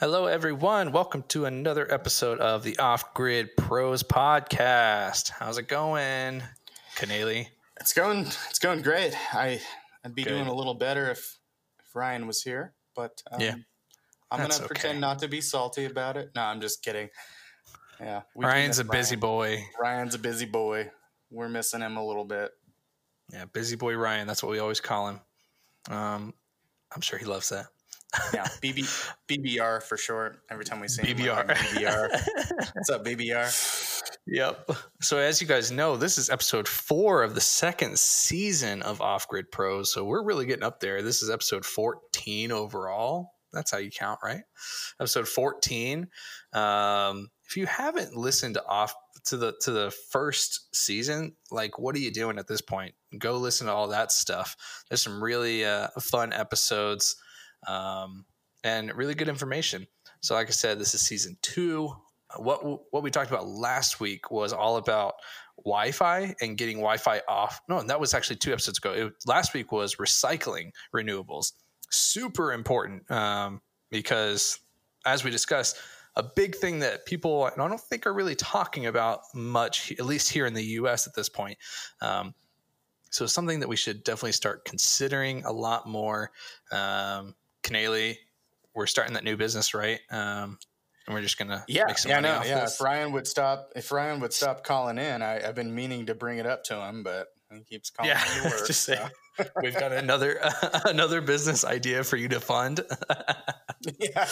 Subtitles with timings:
[0.00, 0.90] Hello, everyone.
[0.90, 5.30] Welcome to another episode of the Off Grid Pros Podcast.
[5.30, 6.42] How's it going,
[6.96, 7.46] Canely?
[7.80, 8.26] It's going.
[8.50, 9.14] It's going great.
[9.32, 9.60] I
[10.04, 10.30] I'd be Good.
[10.30, 11.38] doing a little better if
[11.78, 13.54] if Ryan was here, but um, Yeah,
[14.30, 14.66] I'm that's gonna okay.
[14.66, 16.30] pretend not to be salty about it.
[16.34, 17.08] No, I'm just kidding.
[18.00, 19.62] Yeah, Ryan's a miss busy boy.
[19.80, 20.90] Ryan's a busy boy.
[21.30, 22.50] We're missing him a little bit.
[23.32, 24.26] Yeah, busy boy Ryan.
[24.26, 25.20] That's what we always call him.
[25.90, 26.34] Um,
[26.94, 27.66] I'm sure he loves that.
[28.34, 30.40] Yeah, BB BBR for short.
[30.50, 31.48] Every time we see him, BBR.
[31.48, 32.10] BBR.
[32.74, 34.02] What's up, BBR?
[34.26, 34.70] Yep.
[35.00, 39.26] So as you guys know, this is episode four of the second season of Off
[39.28, 39.92] Grid Pros.
[39.92, 41.02] So we're really getting up there.
[41.02, 43.32] This is episode 14 overall.
[43.52, 44.42] That's how you count, right?
[45.00, 46.06] Episode 14.
[46.52, 48.94] Um, if you haven't listened to off
[49.26, 52.94] to the to the first season, like what are you doing at this point?
[53.18, 54.56] Go listen to all that stuff.
[54.88, 57.16] There's some really uh, fun episodes
[57.66, 58.24] um,
[58.64, 59.86] and really good information.
[60.20, 61.92] So, like I said, this is season two
[62.36, 65.14] what what we talked about last week was all about
[65.64, 67.60] Wi-Fi and getting Wi-Fi off.
[67.68, 68.92] No, that was actually two episodes ago.
[68.92, 71.52] It, last week was recycling renewables.
[71.90, 74.58] Super important um, because,
[75.04, 75.78] as we discussed,
[76.16, 80.30] a big thing that people I don't think are really talking about much, at least
[80.30, 81.06] here in the U.S.
[81.06, 81.56] at this point.
[82.00, 82.34] Um,
[83.10, 86.30] so it's something that we should definitely start considering a lot more.
[86.70, 88.16] Um, Canely,
[88.74, 90.00] we're starting that new business, right?
[90.10, 90.58] Um,
[91.06, 92.60] and we're just gonna Yeah, make some yeah, money no, off yeah.
[92.60, 92.74] this.
[92.74, 96.14] If Ryan would stop, if Ryan would stop calling in, I, I've been meaning to
[96.14, 98.66] bring it up to him, but he keeps calling Yeah, me work.
[98.66, 98.94] just so.
[98.94, 99.08] say-
[99.62, 100.38] We've got another
[100.84, 102.82] another business idea for you to fund.
[103.98, 104.28] yeah.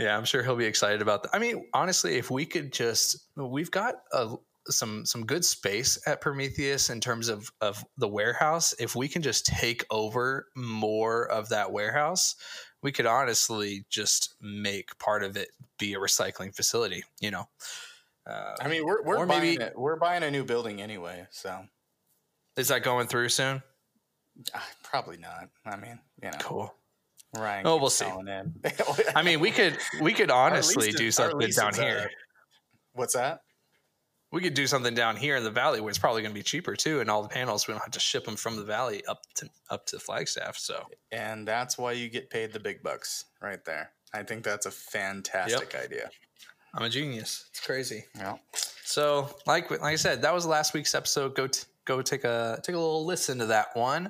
[0.00, 1.30] Yeah, I'm sure he'll be excited about that.
[1.34, 4.34] I mean, honestly, if we could just, we've got a,
[4.68, 8.74] some some good space at Prometheus in terms of of the warehouse.
[8.78, 12.36] If we can just take over more of that warehouse,
[12.82, 17.02] we could honestly just make part of it be a recycling facility.
[17.20, 17.48] You know,
[18.26, 19.72] uh, I mean, we're we're buying maybe-.
[19.74, 21.64] We're buying a new building anyway, so
[22.56, 23.62] is that going through soon?
[24.54, 25.48] uh, probably not.
[25.66, 26.74] I mean, you know, Cool.
[27.36, 27.66] Ryan.
[27.66, 28.06] Oh, we'll see.
[28.06, 28.54] In.
[29.14, 32.06] I mean, we could we could honestly do something down here.
[32.06, 32.08] uh,
[32.92, 33.40] What's that?
[34.32, 36.42] we could do something down here in the valley where it's probably going to be
[36.42, 39.02] cheaper too, and all the panels we don't have to ship them from the valley
[39.08, 40.56] up to up to Flagstaff.
[40.56, 43.90] So And that's why you get paid the big bucks, right there.
[44.14, 46.10] I think that's a fantastic idea.
[46.74, 47.46] I'm a genius.
[47.50, 48.04] It's crazy.
[48.16, 48.36] Yeah.
[48.84, 51.34] So like like I said, that was last week's episode.
[51.34, 54.06] Go t- go take a take a little listen to that one.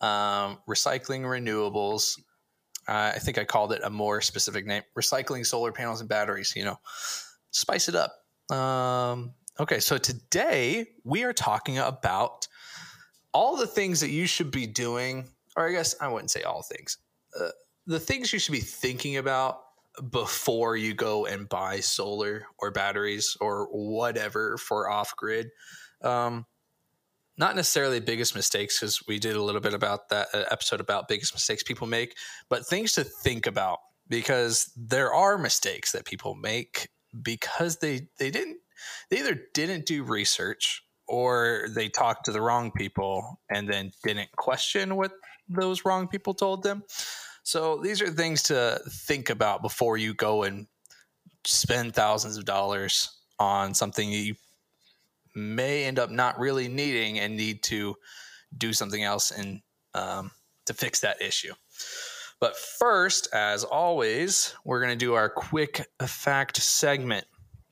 [0.00, 2.16] Um, recycling renewables.
[2.86, 6.54] Uh, I think I called it a more specific name: recycling solar panels and batteries.
[6.56, 6.78] You know,
[7.50, 8.56] spice it up.
[8.56, 12.46] Um, okay, so today we are talking about
[13.32, 16.62] all the things that you should be doing, or I guess I wouldn't say all
[16.62, 16.98] things.
[17.38, 17.48] Uh,
[17.86, 19.60] the things you should be thinking about
[20.10, 25.50] before you go and buy solar or batteries or whatever for off grid.
[26.02, 26.46] Um,
[27.36, 31.08] not necessarily biggest mistakes because we did a little bit about that uh, episode about
[31.08, 32.16] biggest mistakes people make,
[32.48, 33.78] but things to think about
[34.08, 36.88] because there are mistakes that people make
[37.22, 38.58] because they they didn't
[39.10, 44.30] they either didn't do research or they talked to the wrong people and then didn't
[44.36, 45.12] question what
[45.48, 46.82] those wrong people told them.
[47.42, 50.66] So these are things to think about before you go and
[51.44, 54.34] spend thousands of dollars on something that you
[55.34, 57.96] may end up not really needing and need to
[58.56, 59.60] do something else and
[59.94, 60.30] um,
[60.66, 61.52] to fix that issue.
[62.40, 67.26] But first, as always, we're going to do our quick fact segment.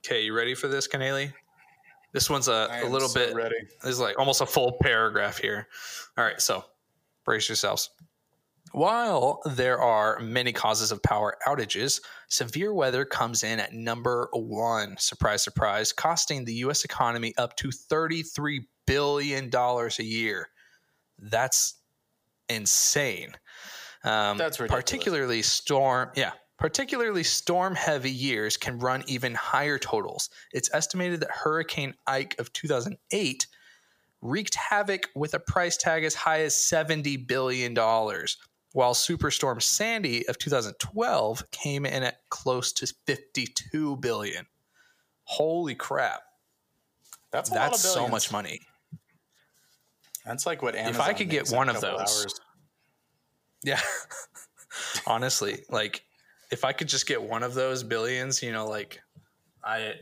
[0.05, 1.31] Okay, you ready for this, Canely?
[2.13, 3.55] This one's a, am little so bit ready.
[3.81, 5.67] this is like almost a full paragraph here.
[6.17, 6.63] All right, so
[7.25, 7.89] brace yourselves.
[8.73, 14.97] While there are many causes of power outages, severe weather comes in at number one.
[14.97, 16.83] Surprise, surprise, costing the U.S.
[16.83, 20.49] economy up to $33 billion a year.
[21.19, 21.75] That's
[22.49, 23.33] insane.
[24.03, 24.83] Um, That's ridiculous.
[24.83, 26.09] particularly storm.
[26.15, 30.31] Yeah, particularly storm heavy years can run even higher totals.
[30.51, 33.47] It's estimated that Hurricane Ike of 2008
[34.23, 37.75] wreaked havoc with a price tag as high as $70 billion,
[38.73, 44.45] while Superstorm Sandy of 2012 came in at close to 52 billion.
[45.23, 46.21] Holy crap.
[47.31, 48.59] That's That's so much money.
[50.25, 51.99] That's like what Amazon If I could get makes in a one of those.
[51.99, 52.39] hours.
[53.63, 53.79] Yeah.
[55.07, 56.03] Honestly, like
[56.51, 59.01] if I could just get one of those billions, you know, like
[59.63, 59.93] I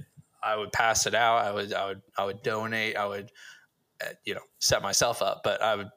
[0.43, 1.37] I would pass it out.
[1.45, 2.95] I would I would I would donate.
[2.97, 3.31] I would
[4.03, 5.89] uh, you know set myself up, but I would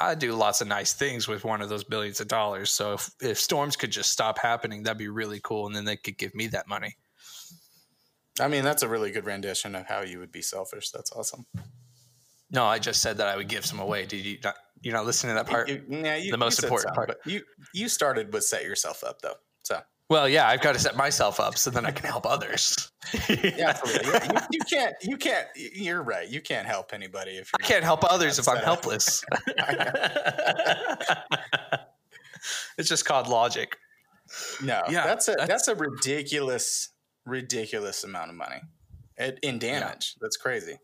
[0.00, 2.70] I do lots of nice things with one of those billions of dollars.
[2.70, 5.96] So if, if storms could just stop happening, that'd be really cool, and then they
[5.96, 6.96] could give me that money.
[8.40, 10.90] I mean, that's a really good rendition of how you would be selfish.
[10.90, 11.46] That's awesome.
[12.50, 14.06] No, I just said that I would give some away.
[14.06, 14.54] Did you not?
[14.80, 15.68] You're not listening to that part.
[15.68, 17.08] You, yeah, you, the most you important part.
[17.08, 17.42] But you
[17.74, 19.34] you started with set yourself up though.
[19.64, 22.90] So Well, yeah, I've got to set myself up so then I can help others.
[23.28, 23.78] yeah.
[23.84, 25.46] You, you, you can't you can't.
[25.54, 26.28] You're right.
[26.28, 29.22] You can't help anybody if you're can't help others if I'm helpless.
[32.78, 33.76] it's just called logic.
[34.62, 36.90] No, Yeah, that's a that's- that's, a ridiculous
[37.24, 38.60] ridiculous amount of money
[39.16, 40.16] It- in damage.
[40.20, 40.78] That's crazy.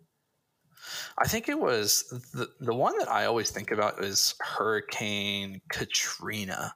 [1.19, 2.05] I think it was
[2.35, 6.75] the the one that I always think about is Hurricane Katrina.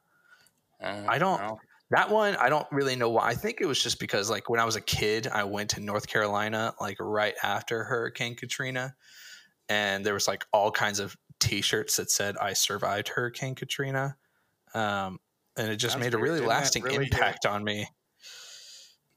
[0.81, 1.59] Uh, I don't- know.
[1.91, 3.27] That one, I don't really know why.
[3.27, 5.79] I think it was just because, like, when I was a kid, I went to
[5.79, 8.95] North Carolina, like, right after Hurricane Katrina.
[9.69, 14.15] And there was, like, all kinds of t shirts that said, I survived Hurricane Katrina.
[14.75, 15.19] Um,
[15.57, 17.87] and it just Sounds made a really Didn't lasting really hit- impact on me.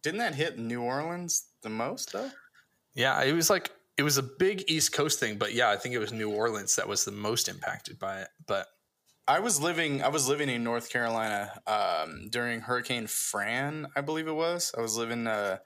[0.03, 2.31] Didn't that hit New Orleans the most though?
[2.95, 5.37] Yeah, it was like, it was a big East Coast thing.
[5.37, 8.29] But yeah, I think it was New Orleans that was the most impacted by it.
[8.47, 8.67] But
[9.29, 14.27] I was living I was living in North Carolina um, during Hurricane Fran, I believe
[14.27, 14.75] it was.
[14.77, 15.59] I was living uh,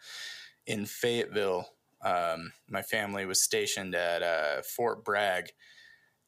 [0.67, 1.67] in Fayetteville.
[2.05, 5.47] Um, my family was stationed at uh, Fort Bragg,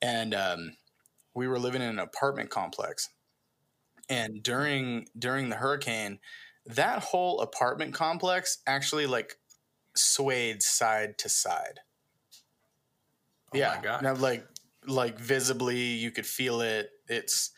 [0.01, 0.73] and um,
[1.35, 3.11] we were living in an apartment complex.
[4.09, 6.21] And during during the hurricane,
[6.65, 9.37] that whole apartment complex actually like
[9.95, 11.81] swayed side to side.
[13.55, 14.03] Oh yeah, my God.
[14.03, 14.47] no, like
[14.87, 16.91] like visibly you could feel it.
[17.09, 17.51] It's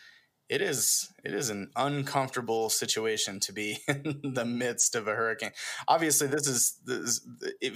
[0.48, 5.52] it is it is an uncomfortable situation to be in the midst of a hurricane.
[5.86, 7.20] Obviously, this is this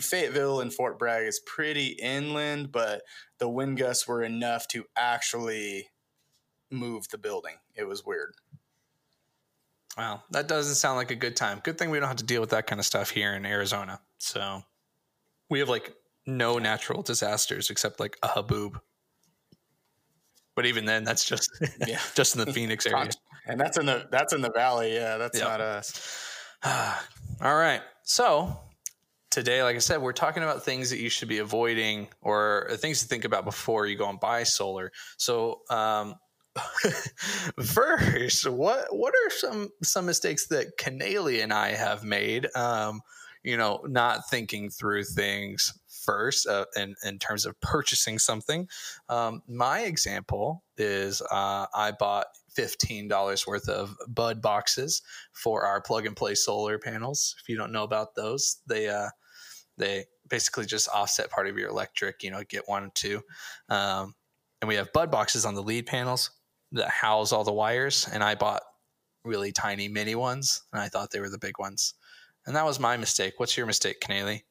[0.00, 3.03] Fayetteville and Fort Bragg is pretty inland, but
[3.38, 5.88] the wind gusts were enough to actually
[6.71, 7.55] move the building.
[7.76, 8.35] It was weird.
[9.97, 11.61] Wow, that doesn't sound like a good time.
[11.62, 14.00] Good thing we don't have to deal with that kind of stuff here in Arizona.
[14.19, 14.65] So
[15.49, 15.94] we have like
[16.26, 18.81] no natural disasters except like a haboob.
[20.54, 21.50] But even then, that's just
[21.86, 22.00] Yeah.
[22.14, 23.10] just in the Phoenix area.
[23.46, 24.94] And that's in the that's in the valley.
[24.94, 25.46] Yeah, that's Yep.
[25.48, 26.30] not us.
[26.64, 27.82] All right.
[28.04, 28.58] So
[29.30, 33.00] today, like I said, we're talking about things that you should be avoiding or things
[33.00, 34.92] to think about before you go and buy solar.
[35.16, 36.14] So um,
[37.64, 42.46] first, what what are some some mistakes that Canely and I have made?
[42.54, 43.00] Um,
[43.42, 48.68] you know, not thinking through things first uh, in, in terms of purchasing something.
[49.08, 55.02] Um, my example is uh, I bought $15 worth of bud boxes
[55.32, 57.34] for our plug and play solar panels.
[57.40, 59.08] If you don't know about those, they uh,
[59.76, 62.22] they basically just offset part of your electric.
[62.22, 63.22] You know, get one or two,
[63.68, 64.14] um,
[64.60, 66.30] and we have bud boxes on the lead panels
[66.72, 68.08] that house all the wires.
[68.12, 68.62] And I bought
[69.24, 71.94] really tiny mini ones, and I thought they were the big ones.
[72.46, 73.34] And that was my mistake.
[73.38, 74.42] What's your mistake, Canely?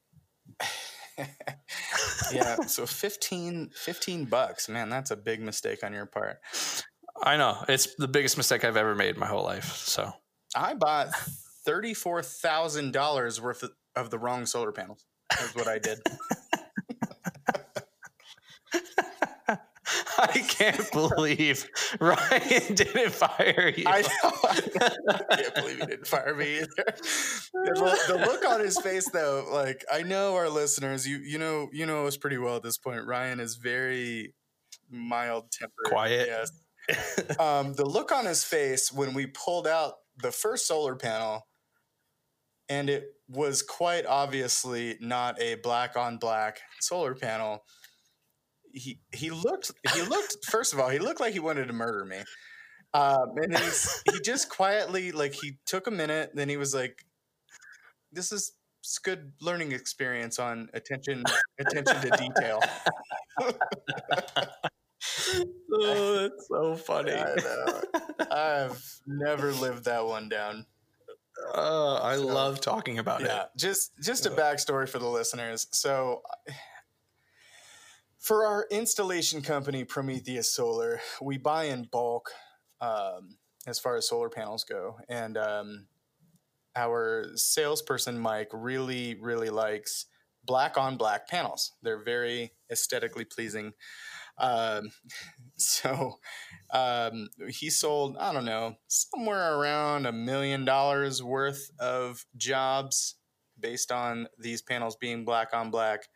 [2.32, 6.38] yeah, so 15, 15 bucks, man, that's a big mistake on your part.
[7.22, 9.76] I know it's the biggest mistake I've ever made in my whole life.
[9.76, 10.12] So
[10.56, 11.14] I bought
[11.64, 15.06] thirty-four thousand dollars worth of- of the wrong solar panels.
[15.30, 16.00] That's what I did.
[20.18, 21.68] I can't believe
[22.00, 23.84] Ryan didn't fire you.
[23.86, 24.30] I know.
[25.08, 26.68] I can't believe he didn't fire me either.
[27.52, 31.68] The, the look on his face, though, like I know our listeners, you you know
[31.72, 33.06] you know us pretty well at this point.
[33.06, 34.34] Ryan is very
[34.90, 36.28] mild tempered, Quiet.
[36.28, 37.38] Yes.
[37.38, 41.46] um, the look on his face when we pulled out the first solar panel,
[42.68, 47.64] and it was quite obviously not a black on black solar panel.
[48.74, 52.04] He he looked he looked first of all he looked like he wanted to murder
[52.04, 52.18] me,
[52.92, 57.04] um, and he's, he just quietly like he took a minute, then he was like,
[58.12, 58.52] "This is
[59.02, 61.24] good learning experience on attention
[61.60, 62.60] attention to detail."
[65.72, 67.12] oh, that's so funny.
[67.12, 67.82] I know.
[68.30, 70.66] I've never lived that one down.
[71.54, 73.48] Oh, I So, love talking about Yeah, it.
[73.56, 75.66] just just a backstory for the listeners.
[75.72, 76.22] So,
[78.24, 82.30] for our installation company, Prometheus Solar, we buy in bulk
[82.80, 85.86] um, as far as solar panels go, and um,
[86.74, 90.06] our salesperson Mike really really likes
[90.42, 91.72] black on black panels.
[91.82, 93.72] They're very aesthetically pleasing.
[94.38, 94.90] Um,
[95.56, 96.14] so
[96.72, 103.16] um, he sold, I don't know, somewhere around a million dollars worth of jobs
[103.60, 106.08] based on these panels being black on black.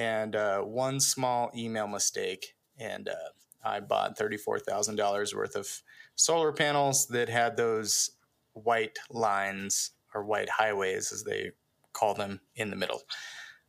[0.00, 3.30] And uh, one small email mistake, and uh,
[3.62, 5.68] I bought thirty-four thousand dollars worth of
[6.14, 8.10] solar panels that had those
[8.54, 11.50] white lines or white highways, as they
[11.92, 13.02] call them, in the middle.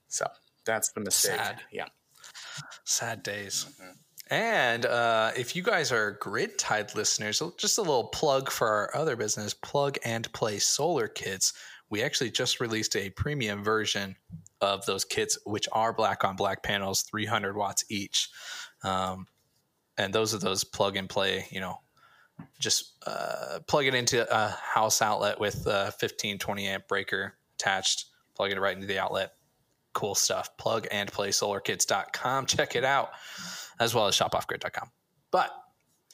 [0.07, 0.25] So
[0.65, 1.35] that's the mistake.
[1.35, 1.61] Sad.
[1.71, 1.87] Yeah.
[2.85, 3.67] Sad days.
[4.29, 8.95] And uh, if you guys are grid tied listeners, just a little plug for our
[8.95, 11.51] other business, Plug and Play Solar Kits.
[11.89, 14.15] We actually just released a premium version
[14.61, 18.29] of those kits, which are black on black panels, 300 watts each.
[18.83, 19.27] Um,
[19.97, 21.79] and those are those plug and play, you know,
[22.59, 28.05] just uh, plug it into a house outlet with a 15, 20 amp breaker attached,
[28.35, 29.33] plug it right into the outlet.
[29.93, 30.55] Cool stuff.
[30.57, 32.45] Plug and play solarkits.com.
[32.45, 33.09] Check it out
[33.79, 34.89] as well as shopoffgrid.com.
[35.31, 35.51] But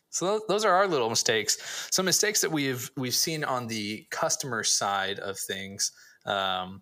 [0.09, 1.87] so those are our little mistakes.
[1.91, 5.91] Some mistakes that we've we've seen on the customer side of things,
[6.25, 6.81] um,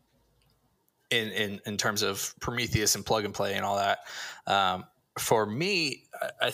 [1.09, 3.99] in in in terms of Prometheus and plug and play and all that.
[4.47, 4.85] Um,
[5.17, 6.03] for me,
[6.41, 6.53] I, I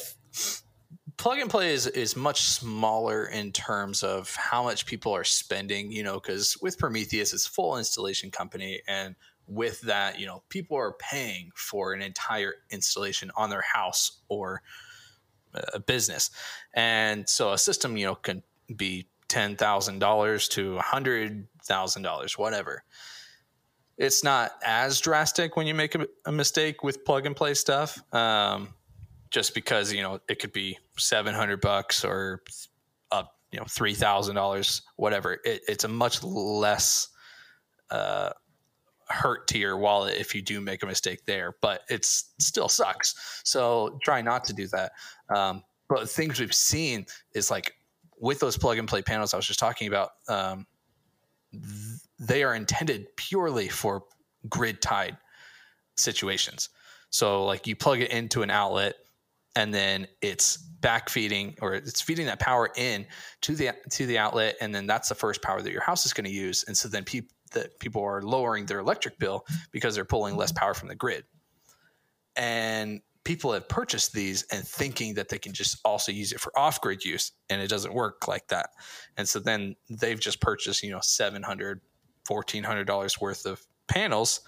[1.18, 5.92] plug and play is is much smaller in terms of how much people are spending.
[5.92, 9.16] You know, because with Prometheus, it's full installation company and
[9.48, 14.62] with that, you know, people are paying for an entire installation on their house or
[15.74, 16.30] a business.
[16.74, 18.44] And so a system, you know, can
[18.74, 22.84] be $10,000 to $100,000, whatever.
[24.02, 28.02] It's not as drastic when you make a, a mistake with plug and play stuff.
[28.12, 28.74] Um,
[29.30, 32.42] just because, you know, it could be 700 bucks or
[33.12, 35.34] up, you know, $3,000, whatever.
[35.46, 37.10] It, it's a much less,
[37.92, 38.32] uh,
[39.08, 43.42] hurt to your wallet if you do make a mistake there, but it's still sucks.
[43.44, 44.94] So try not to do that.
[45.30, 47.06] Um, but things we've seen
[47.36, 47.76] is like
[48.20, 50.66] with those plug and play panels I was just talking about, um,
[51.52, 54.04] th- they are intended purely for
[54.50, 55.18] grid tied
[55.98, 56.70] situations.
[57.10, 58.96] So like you plug it into an outlet
[59.56, 63.06] and then it's back feeding or it's feeding that power in
[63.42, 66.14] to the to the outlet and then that's the first power that your house is
[66.14, 69.96] going to use and so then people that people are lowering their electric bill because
[69.96, 71.24] they're pulling less power from the grid.
[72.36, 76.58] And people have purchased these and thinking that they can just also use it for
[76.58, 78.70] off grid use and it doesn't work like that.
[79.18, 81.82] And so then they've just purchased, you know, 700
[82.30, 84.42] $1400 worth of panels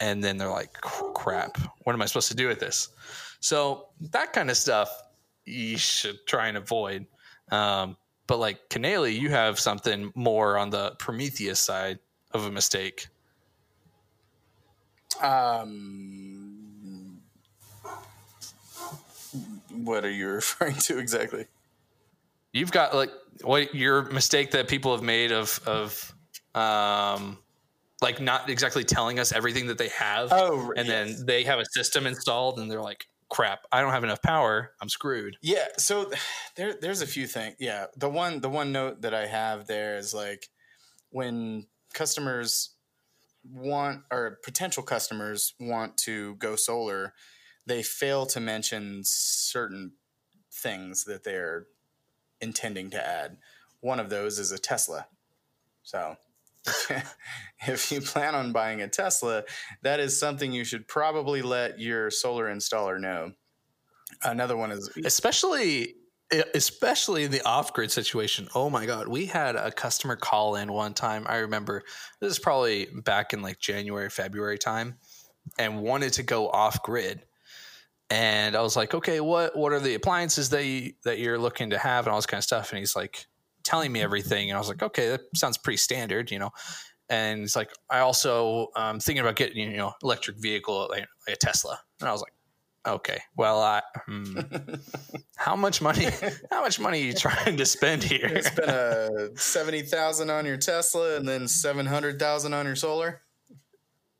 [0.00, 2.88] and then they're like crap, what am I supposed to do with this?
[3.40, 4.90] So that kind of stuff
[5.44, 7.06] you should try and avoid.
[7.50, 11.98] Um, but like Canali, you have something more on the Prometheus side
[12.32, 13.08] of a mistake?
[15.20, 16.21] Um,
[19.74, 21.46] what are you referring to exactly?
[22.52, 23.10] You've got like
[23.42, 26.14] what your mistake that people have made of of
[26.54, 27.38] um
[28.02, 30.28] like not exactly telling us everything that they have.
[30.32, 31.16] Oh, and yes.
[31.16, 34.72] then they have a system installed and they're like, crap, I don't have enough power.
[34.82, 35.36] I'm screwed.
[35.40, 36.10] Yeah, so
[36.56, 37.56] there there's a few things.
[37.58, 40.48] Yeah, the one the one note that I have there is like
[41.10, 42.70] when customers
[43.50, 47.14] want or potential customers want to go solar,
[47.66, 49.92] they fail to mention certain
[50.52, 51.66] things that they're
[52.40, 53.38] intending to add.
[53.80, 55.06] One of those is a Tesla.
[55.82, 56.16] So
[57.66, 59.44] if you plan on buying a Tesla,
[59.82, 63.32] that is something you should probably let your solar installer know.
[64.22, 65.94] Another one is especially
[66.54, 70.94] especially in the off-grid situation oh my god we had a customer call in one
[70.94, 71.82] time i remember
[72.20, 74.96] this is probably back in like january february time
[75.58, 77.22] and wanted to go off-grid
[78.12, 81.70] and i was like okay what what are the appliances that you, that you're looking
[81.70, 82.70] to have and all this kind of stuff?
[82.70, 83.26] And he's like
[83.64, 84.50] telling me everything.
[84.50, 86.50] And i was like okay that sounds pretty standard you know?
[87.08, 91.36] And he's like i also um thinking about getting you know electric vehicle like, like
[91.36, 91.80] a tesla.
[92.00, 92.34] And i was like
[92.86, 94.40] okay well i hmm,
[95.36, 96.08] how much money
[96.50, 98.28] how much money are you trying to spend here?
[98.28, 103.22] You spend a 70,000 on your Tesla and then 700,000 on your solar.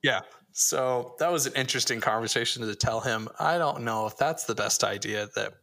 [0.02, 0.20] yeah
[0.52, 4.54] so that was an interesting conversation to tell him i don't know if that's the
[4.54, 5.54] best idea that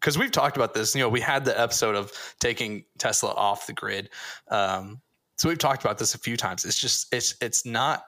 [0.00, 3.66] because we've talked about this you know we had the episode of taking tesla off
[3.66, 4.10] the grid
[4.50, 5.00] um,
[5.36, 8.04] so we've talked about this a few times it's just it's it's not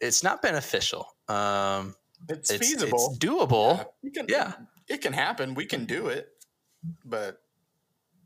[0.00, 1.94] it's not beneficial um,
[2.28, 3.12] It's, it's, feasible.
[3.12, 4.52] it's doable Yeah, you can, yeah
[4.90, 5.54] it can happen.
[5.54, 6.28] We can do it,
[7.04, 7.40] but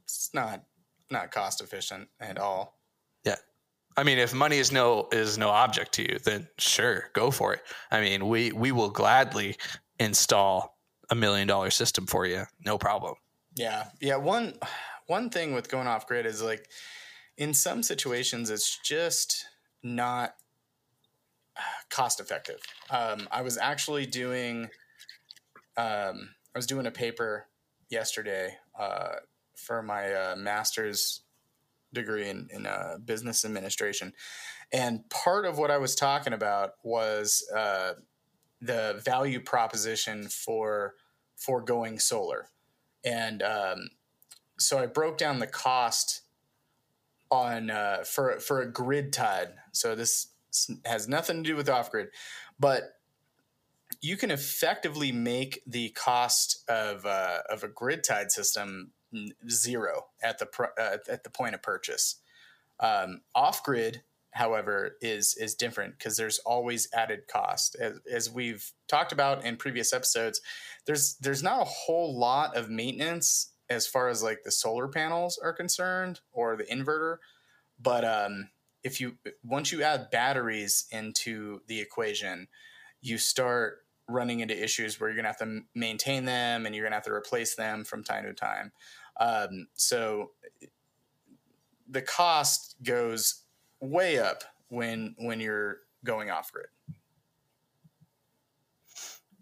[0.03, 0.65] it's not
[1.11, 2.81] not cost efficient at all.
[3.97, 7.55] I mean, if money is no is no object to you, then sure, go for
[7.55, 7.63] it.
[7.91, 9.57] I mean, we we will gladly
[9.99, 10.77] install
[11.11, 13.15] a million dollar system for you, no problem.
[13.55, 14.17] Yeah, yeah.
[14.17, 14.55] One
[15.07, 16.69] one thing with going off grid is like
[17.37, 19.47] in some situations it's just
[19.83, 20.35] not
[21.91, 22.61] cost effective.
[22.91, 24.65] Um, I was actually doing,
[25.77, 27.47] um, I was doing a paper
[27.91, 29.17] yesterday uh,
[29.57, 31.23] for my uh, master's
[31.95, 34.13] degree in, in uh, business administration.
[34.73, 37.95] And part of what I was talking about was uh,
[38.61, 40.95] the value proposition for
[41.37, 42.49] for going solar.
[43.05, 43.89] And um,
[44.59, 46.23] so I broke down the cost
[47.31, 49.49] on uh, for for a grid tied.
[49.73, 50.29] So this
[50.85, 52.09] has nothing to do with off grid,
[52.59, 52.83] but
[54.01, 58.93] you can effectively make the cost of uh, of a grid tied system
[59.49, 62.17] zero at the uh, at the point of purchase.
[62.81, 64.03] Um, off grid,
[64.33, 67.77] however, is is different because there's always added cost.
[67.81, 70.41] As, as we've talked about in previous episodes,
[70.87, 75.39] there's there's not a whole lot of maintenance as far as like the solar panels
[75.43, 77.17] are concerned or the inverter,
[77.81, 78.51] but um,
[78.83, 82.49] if you once you add batteries into the equation,
[83.01, 83.79] you start
[84.09, 86.97] running into issues where you're going to have to maintain them and you're going to
[86.97, 88.73] have to replace them from time to time.
[89.19, 90.31] Um, so
[91.89, 93.43] the cost goes
[93.81, 96.67] way up when when you're going off grid.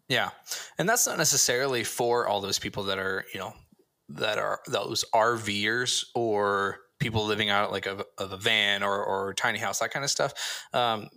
[0.08, 0.30] Yeah,
[0.78, 3.54] and that's not necessarily for all those people that are you know
[4.10, 9.34] that are those RVers or people living out like of, of a van or, or
[9.34, 10.66] tiny house, that kind of stuff.
[10.72, 11.08] Um,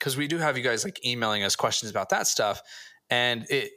[0.00, 2.62] cause we do have you guys like emailing us questions about that stuff.
[3.10, 3.72] And it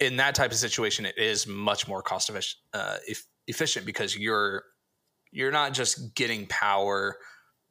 [0.00, 2.96] in that type of situation, it is much more cost efficient, uh,
[3.46, 4.64] efficient because you're,
[5.30, 7.16] you're not just getting power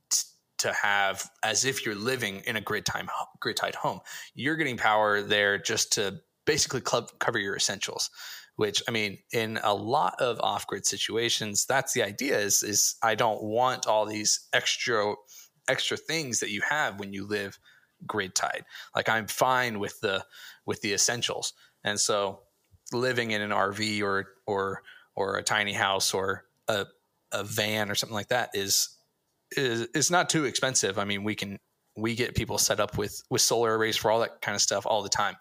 [0.10, 0.22] t-
[0.60, 4.00] to have as if you're living in a grid time grid tied home.
[4.34, 8.10] You're getting power there just to basically cover your essentials
[8.56, 12.96] which I mean, in a lot of off grid situations, that's the idea is, is
[13.04, 15.16] I don't want all these extra,
[15.68, 17.60] extra things that you have when you live
[18.08, 18.66] grid tied.
[18.96, 20.24] Like I'm fine with the,
[20.66, 21.54] with the essentials.
[21.86, 22.42] And so
[22.92, 24.82] living in an RV or, or,
[25.16, 26.86] or a tiny house or a,
[27.32, 28.90] a van or something like that is,
[29.56, 31.00] is, is not too expensive.
[31.00, 31.58] I mean, we can,
[31.96, 34.86] we get people set up with, with solar arrays for all that kind of stuff
[34.86, 35.36] all the time.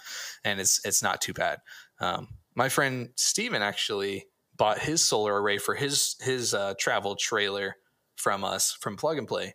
[0.45, 1.59] And it's, it's not too bad.
[1.99, 4.27] Um, my friend Steven actually
[4.57, 7.77] bought his solar array for his his uh, travel trailer
[8.17, 9.55] from us from Plug and Play,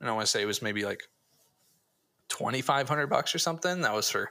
[0.00, 1.02] and I want to say it was maybe like
[2.38, 3.82] twenty five hundred bucks or something.
[3.82, 4.30] That was for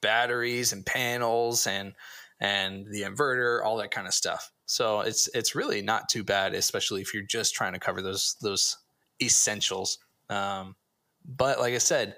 [0.00, 1.94] batteries and panels and
[2.40, 4.50] and the inverter, all that kind of stuff.
[4.66, 8.36] So it's it's really not too bad, especially if you're just trying to cover those
[8.40, 8.78] those
[9.20, 9.98] essentials.
[10.28, 10.76] Um,
[11.24, 12.16] but like I said,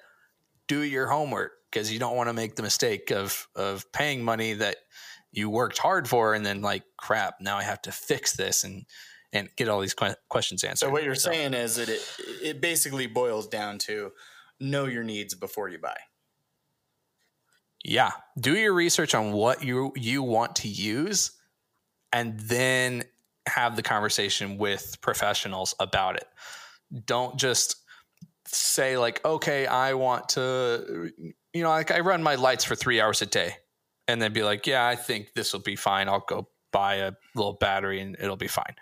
[0.67, 4.55] do your homework because you don't want to make the mistake of of paying money
[4.55, 4.77] that
[5.33, 8.87] you worked hard for and then like crap now i have to fix this and
[9.33, 9.95] and get all these
[10.29, 11.31] questions answered so what you're so.
[11.31, 12.01] saying is that it
[12.43, 14.13] it basically boils down to
[14.61, 15.97] know your needs before you buy
[17.85, 21.33] yeah do your research on what you you want to use
[22.13, 23.03] and then
[23.47, 26.27] have the conversation with professionals about it
[27.05, 27.77] don't just
[28.47, 31.11] say like okay i want to
[31.53, 33.57] you know like i run my lights for three hours a day
[34.09, 36.09] and then be like, yeah, I think this will be fine.
[36.09, 38.75] I'll go buy a little battery and it'll be fine.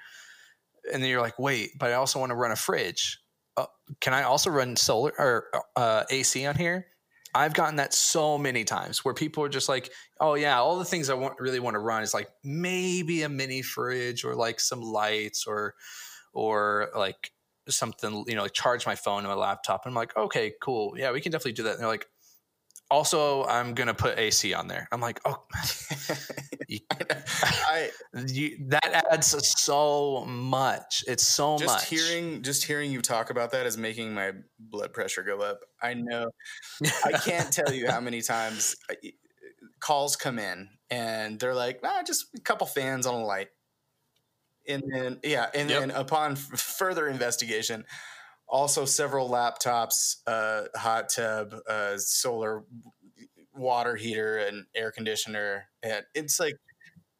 [0.92, 3.20] And then you're like, wait, but I also want to run a fridge.
[3.56, 3.66] Uh,
[4.00, 6.86] can I also run solar or uh, AC on here?
[7.34, 10.84] I've gotten that so many times where people are just like, oh yeah, all the
[10.84, 14.60] things I want really want to run is like maybe a mini fridge or like
[14.60, 15.74] some lights or
[16.34, 17.32] or like
[17.68, 19.84] something, you know, like charge my phone and my laptop.
[19.84, 20.94] And I'm like, okay, cool.
[20.98, 21.72] Yeah, we can definitely do that.
[21.72, 22.06] And they're like,
[22.92, 24.86] also i'm gonna put ac on there.
[24.92, 25.42] I'm like oh
[26.68, 27.90] you, I,
[28.28, 31.04] you, that adds so much.
[31.06, 31.88] It's so just much.
[31.88, 35.60] hearing just hearing you talk about that is making my blood pressure go up.
[35.80, 36.30] I know.
[37.04, 38.76] I can't tell you how many times
[39.80, 43.48] calls come in and they're like ah, just a couple fans on a light.
[44.68, 45.80] And then yeah and yep.
[45.80, 47.84] then upon further investigation
[48.52, 52.62] also several laptops, uh, hot tub, uh, solar
[53.54, 55.64] water heater, and air conditioner.
[55.82, 56.54] And it's like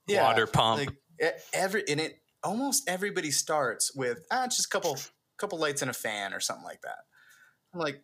[0.06, 0.92] yeah, water pump.
[1.20, 4.98] Like every and it almost everybody starts with ah, just a couple
[5.38, 6.98] couple lights and a fan or something like that.
[7.74, 8.02] I'm like,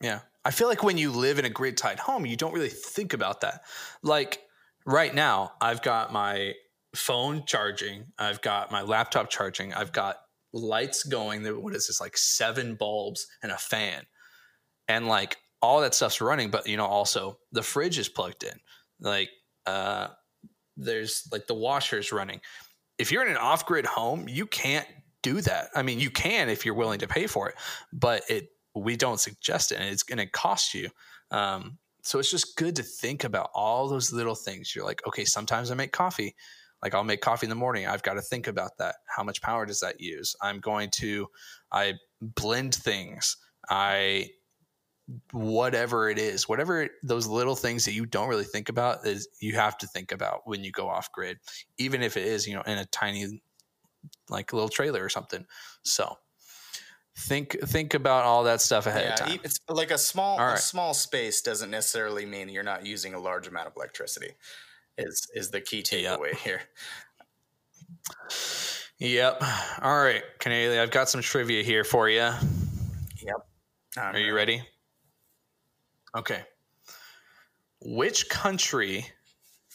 [0.00, 2.68] yeah, I feel like when you live in a grid tied home, you don't really
[2.68, 3.62] think about that.
[4.02, 4.40] Like
[4.86, 6.54] right now, I've got my
[6.94, 10.18] phone charging, I've got my laptop charging, I've got
[10.52, 11.42] lights going.
[11.42, 12.00] There, What is this?
[12.00, 14.04] Like seven bulbs and a fan,
[14.86, 16.50] and like all that stuff's running.
[16.50, 18.58] But you know, also the fridge is plugged in.
[19.00, 19.30] Like
[19.66, 20.08] uh,
[20.76, 22.40] there's like the washer's running.
[22.98, 24.86] If you're in an off grid home, you can't
[25.22, 25.68] do that.
[25.74, 27.54] I mean, you can if you're willing to pay for it,
[27.92, 30.88] but it we don't suggest it and it's going to cost you.
[31.30, 34.74] Um, so it's just good to think about all those little things.
[34.74, 36.34] You're like, okay, sometimes I make coffee.
[36.82, 37.86] Like I'll make coffee in the morning.
[37.86, 38.96] I've got to think about that.
[39.06, 40.36] How much power does that use?
[40.40, 41.26] I'm going to,
[41.72, 43.36] I blend things.
[43.68, 44.30] I,
[45.32, 49.54] whatever it is, whatever those little things that you don't really think about is you
[49.54, 51.38] have to think about when you go off grid,
[51.78, 53.40] even if it is, you know, in a tiny,
[54.28, 55.46] like little trailer or something.
[55.82, 56.16] So
[57.16, 59.40] think think about all that stuff ahead yeah, of time.
[59.42, 63.18] it's like a small All a small space doesn't necessarily mean you're not using a
[63.18, 64.32] large amount of electricity.
[64.98, 66.18] Is is the key Yep.
[66.18, 66.60] takeaway here?
[68.98, 69.42] Yep.
[69.82, 72.18] All right, Canelli, I've got some trivia here for you.
[73.22, 73.36] Yep.
[73.96, 74.62] Are you ready?
[76.16, 76.42] Okay.
[77.80, 79.06] Which country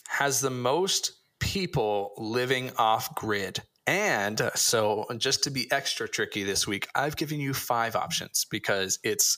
[0.09, 3.61] has the most people living off grid?
[3.87, 8.99] And so, just to be extra tricky this week, I've given you five options because
[9.03, 9.37] it's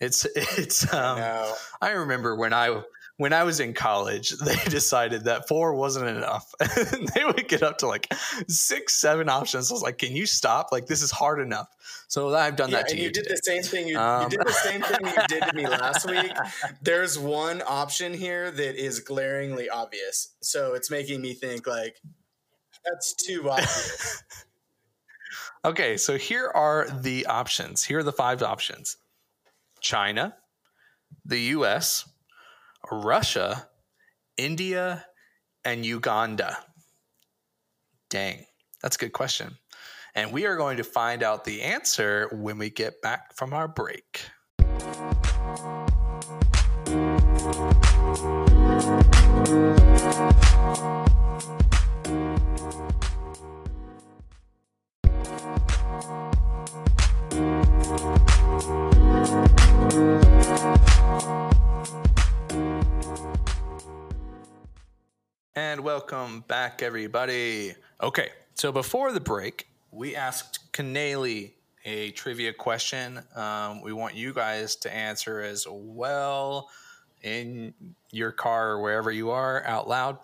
[0.00, 0.92] it's it's.
[0.92, 1.54] Um, No.
[1.80, 2.82] I remember when I
[3.18, 6.52] when I was in college, they decided that four wasn't enough.
[7.14, 8.12] they would get up to like
[8.48, 9.70] six, seven options.
[9.70, 10.68] I was like, "Can you stop?
[10.72, 11.68] Like this is hard enough."
[12.08, 13.06] So I've done Yeah, that to and you.
[13.06, 13.34] you did today.
[13.34, 13.88] the same thing.
[13.88, 16.32] You, Um, you did the same thing you did to me last week.
[16.82, 21.96] There's one option here that is glaringly obvious, so it's making me think like
[22.84, 24.22] that's too obvious.
[25.64, 27.82] Okay, so here are the options.
[27.82, 28.98] Here are the five options
[29.80, 30.36] China,
[31.24, 32.08] the US,
[32.90, 33.68] Russia,
[34.36, 35.04] India,
[35.64, 36.56] and Uganda.
[38.10, 38.44] Dang,
[38.82, 39.56] that's a good question.
[40.14, 43.68] And we are going to find out the answer when we get back from our
[43.68, 44.22] break.
[65.58, 67.74] And welcome back, everybody.
[68.02, 71.52] Okay, so before the break, we asked Canali
[71.86, 73.22] a trivia question.
[73.34, 76.68] Um, we want you guys to answer as well
[77.22, 77.72] in
[78.10, 80.18] your car or wherever you are out loud.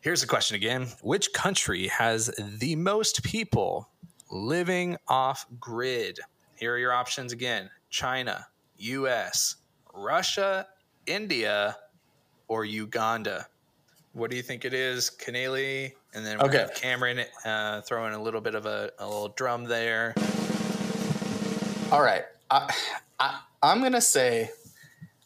[0.00, 3.88] Here's the question again Which country has the most people
[4.32, 6.18] living off grid?
[6.56, 9.58] Here are your options again China, US,
[9.94, 10.66] Russia,
[11.06, 11.76] India,
[12.48, 13.46] or Uganda.
[14.12, 15.92] What do you think it is, Canali?
[16.14, 16.58] And then we Okay.
[16.58, 20.14] have Cameron uh, throwing a little bit of a, a little drum there.
[21.92, 22.72] All right, I,
[23.18, 24.50] I I'm gonna say.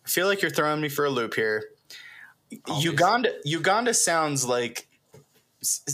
[0.04, 1.64] I feel like you're throwing me for a loop here.
[2.66, 2.90] Obviously.
[2.90, 4.86] Uganda Uganda sounds like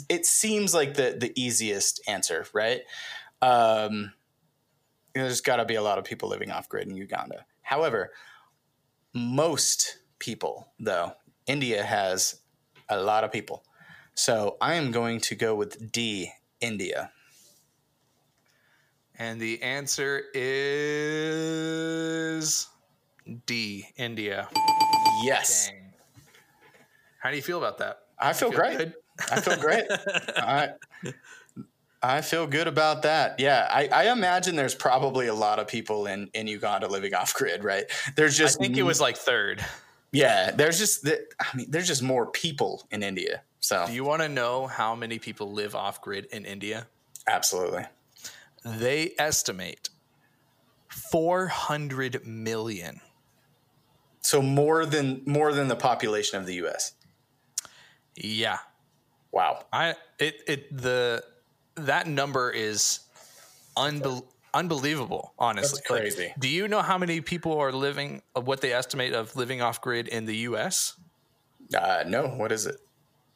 [0.08, 2.82] it seems like the the easiest answer, right?
[3.40, 4.12] Um,
[5.14, 7.46] there's got to be a lot of people living off grid in Uganda.
[7.62, 8.12] However,
[9.14, 11.14] most people, though,
[11.46, 12.39] India has
[12.90, 13.64] a lot of people.
[14.14, 17.10] So I am going to go with D, India.
[19.18, 21.58] And the answer is
[23.46, 24.48] D, India.
[25.22, 25.92] Yes, Dang.
[27.18, 27.98] How do you feel about that?
[28.18, 28.78] I feel, great.
[28.78, 28.94] good?
[29.30, 29.84] I feel great.
[30.36, 30.70] I
[32.02, 33.38] I feel good about that.
[33.38, 37.34] Yeah, I, I imagine there's probably a lot of people in in Uganda living off
[37.34, 37.84] grid, right?
[38.16, 39.62] There's just I think it was like third.
[40.12, 40.50] Yeah.
[40.50, 43.42] There's just the, I mean, there's just more people in India.
[43.60, 46.86] So Do you want to know how many people live off grid in India?
[47.26, 47.84] absolutely,
[48.64, 49.90] They estimate
[50.88, 53.00] 400 million.
[54.22, 56.92] so more than more than the population of the U.S.
[58.16, 58.58] Yeah.
[59.32, 59.64] Wow.
[59.72, 61.22] I it it the
[61.76, 63.00] that number is
[63.76, 65.80] unbel- unbelievable, honestly.
[65.80, 66.34] That's Like, crazy.
[66.38, 69.80] do you know how many people are living of what they estimate of living off
[69.80, 70.94] grid in the US?
[71.74, 72.76] Uh, no, what is it?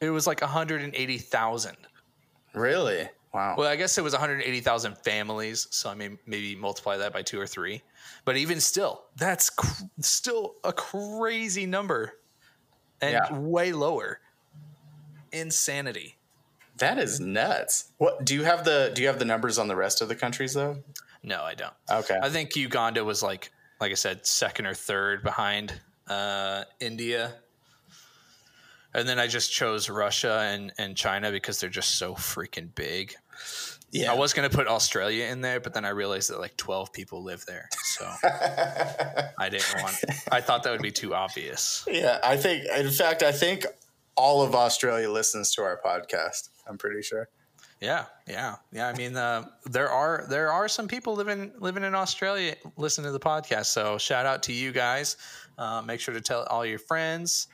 [0.01, 1.77] It was like 180,000.
[2.53, 3.09] Really?
[3.33, 3.55] Wow.
[3.57, 7.39] Well, I guess it was 180,000 families, so I mean maybe multiply that by 2
[7.39, 7.81] or 3.
[8.23, 12.13] But even still, that's cr- still a crazy number
[13.01, 13.37] and Yeah.
[13.37, 14.19] way lower.
[15.31, 16.17] Insanity.
[16.77, 17.91] that is nuts.
[17.99, 20.15] What do you have the do you have the numbers on the rest of the
[20.15, 20.83] countries though?
[21.25, 21.73] No, I don't.
[21.89, 22.19] Okay.
[22.21, 25.73] I think Uganda was like, like I said, second or third behind
[26.07, 27.33] uh, India.
[28.93, 33.15] And then I just chose Russia and, and China because they're just so freaking big.
[33.91, 34.11] yeah.
[34.11, 36.93] I was going to put Australia in there, but then I realized that like 12
[36.93, 37.67] people live there.
[37.71, 39.95] So I didn't want,
[40.31, 41.85] I thought that would be too obvious.
[41.89, 42.65] Yeah, I think.
[42.77, 43.65] In fact, I think
[44.15, 46.49] all of Australia listens to our podcast.
[46.69, 47.29] I'm pretty sure.
[47.81, 48.87] Yeah, yeah, yeah.
[48.87, 53.11] I mean, uh, there are there are some people living living in Australia listening to
[53.11, 53.65] the podcast.
[53.65, 55.17] So shout out to you guys.
[55.57, 57.47] Uh, make sure to tell all your friends.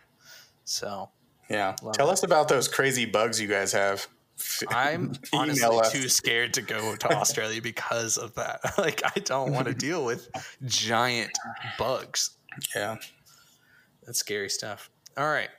[0.64, 1.10] So
[1.50, 1.76] Yeah.
[1.94, 2.14] Tell it.
[2.14, 4.08] us about those crazy bugs you guys have.
[4.70, 5.92] I'm honestly us.
[5.92, 8.60] too scared to go to Australia because of that.
[8.78, 10.30] like I don't want to deal with
[10.66, 11.32] giant
[11.78, 12.32] bugs.
[12.76, 12.98] Yeah.
[14.06, 14.90] That's scary stuff.
[15.18, 15.50] All right.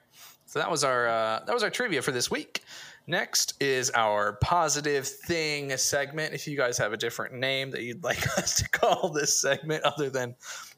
[0.46, 2.62] So that was our uh, that was our trivia for this week.
[3.06, 6.34] Next is our positive thing segment.
[6.34, 9.82] If you guys have a different name that you'd like us to call this segment
[9.84, 10.34] other than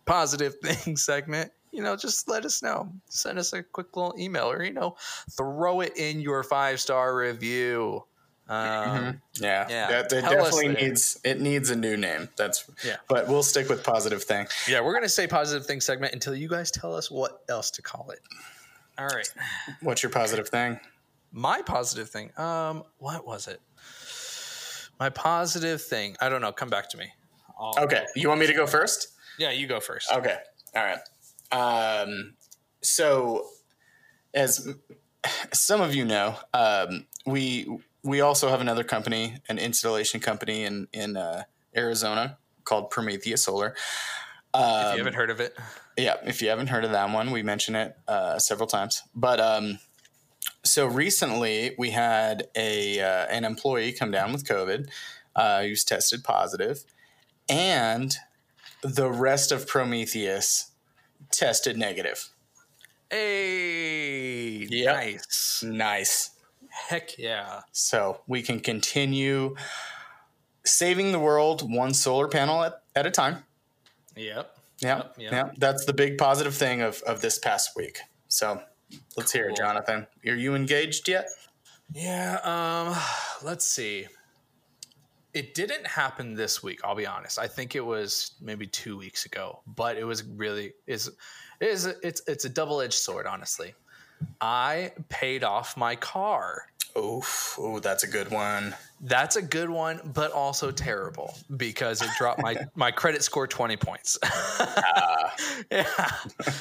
[0.07, 2.89] positive thing segment, you know, just let us know.
[3.09, 4.97] Send us a quick little email or you know,
[5.33, 8.05] throw it in your five star review.
[8.47, 9.21] Um, Mhm.
[9.41, 9.67] Yeah.
[9.71, 9.89] yeah.
[9.89, 12.29] That, that definitely needs it needs a new name.
[12.37, 12.97] That's Yeah.
[13.09, 14.47] But we'll stick with positive thing.
[14.69, 17.83] Yeah, we're gonna say positive thing segment until you guys tell us what else to
[17.83, 18.21] call it.
[18.99, 19.29] All right.
[19.81, 20.79] What's your positive thing?
[21.37, 23.61] My positive thing um what was it
[25.01, 27.07] my positive thing i don't know come back to me
[27.59, 28.05] I'll- Okay.
[28.17, 29.09] You want me to go first?
[29.39, 30.37] yeah you go first Okay.
[30.77, 30.99] All right.
[31.53, 32.35] Um,
[32.83, 33.47] so,
[34.33, 34.69] as
[35.53, 37.69] some of you know, um, we
[38.03, 41.45] we also have another company, an installation company in in uh,
[41.77, 43.77] Arizona called Prometheus Solar.
[44.53, 45.57] Um, if you haven't heard of it
[45.97, 49.03] yeah, if you haven't heard of that one, we mention it uh, several times.
[49.15, 49.79] But um,
[50.65, 54.89] so recently, we had a uh, an employee come down with COVID.
[55.37, 56.85] Uh, he was tested positive,
[57.49, 58.17] and
[58.83, 60.71] the rest of Prometheus
[61.31, 62.29] tested negative.
[63.11, 64.95] hey Yep.
[64.97, 66.31] nice Nice.
[66.89, 69.57] heck yeah So we can continue
[70.65, 73.45] saving the world one solar panel at, at a time.
[74.17, 75.33] yep Yeah, Yep, yep.
[75.33, 75.51] yeah.
[75.59, 77.99] That's the big positive thing of, of this past week.
[78.29, 78.63] So
[79.17, 80.07] let's hear it, Jonathan.
[80.27, 81.27] Are you engaged yet?
[81.93, 82.97] yeah um
[83.47, 84.07] let's see.
[85.33, 87.39] It didn't happen this week i'll be honest.
[87.39, 91.11] I think it was maybe two weeks ago but it was really is
[91.61, 93.75] is it's it's a double-edged sword honestly.
[94.41, 96.63] I paid off my car
[96.97, 98.75] Oof, oh, that's a good one.
[99.01, 103.77] That's a good one, but also terrible because it dropped my my credit score twenty
[103.77, 104.17] points.
[104.23, 105.35] Ah.
[105.73, 105.87] yeah,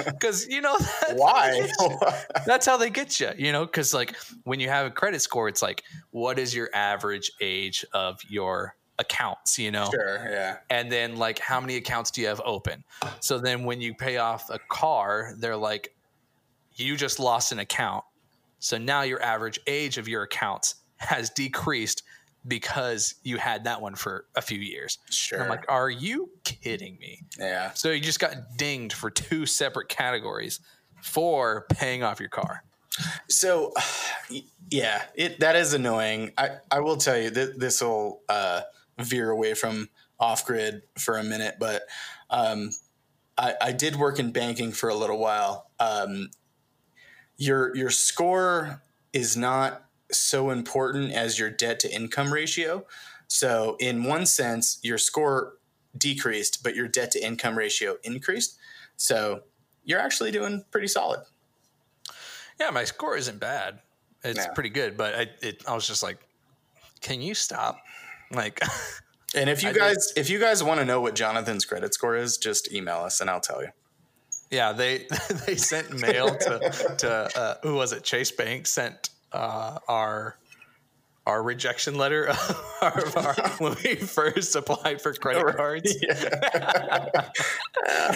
[0.05, 1.69] because you know that, Why?
[2.47, 3.29] that's how they get you.
[3.37, 6.69] You know, because like when you have a credit score, it's like what is your
[6.73, 9.59] average age of your accounts?
[9.59, 10.57] You know, sure, yeah.
[10.71, 12.83] and then like how many accounts do you have open?
[13.19, 15.93] So then when you pay off a car, they're like,
[16.73, 18.03] you just lost an account.
[18.63, 22.03] So now your average age of your accounts has decreased
[22.47, 24.99] because you had that one for a few years.
[25.05, 25.43] And Sure.
[25.43, 27.23] I'm like, are you kidding me?
[27.37, 27.73] yeah.
[27.73, 30.61] So you just got dinged for two separate categories
[31.01, 32.63] for paying off your car.
[33.27, 33.73] So,
[34.71, 36.31] yeah, it that is annoying.
[36.37, 38.61] I, I will tell you that this will uh,
[38.97, 39.89] veer away from
[40.21, 41.81] off grid for a minute, but
[42.29, 42.71] um,
[43.37, 45.69] I, I did work in banking for a little while.
[45.81, 46.29] Um,
[47.43, 52.85] your your score is not so important as your debt to income ratio.
[53.27, 55.53] So, in one sense, your score
[55.97, 58.57] decreased, but your debt to income ratio increased.
[58.95, 59.43] So,
[59.83, 61.21] you're actually doing pretty solid.
[62.59, 63.79] Yeah, my score isn't bad.
[64.23, 66.17] It's pretty good, but I, it, I was just like,
[67.01, 67.77] can you stop?
[68.31, 68.61] Like,
[69.35, 71.93] And if you I did- guys if you guys want to know what Jonathan's credit
[71.93, 73.69] score is, just email us and I'll tell you.
[74.53, 75.07] Yeah, they
[75.47, 78.03] they sent mail to to uh, who was it?
[78.03, 80.37] Chase Bank sent uh, our
[81.25, 82.27] our rejection letter
[82.81, 85.95] of our, when we first applied for credit cards,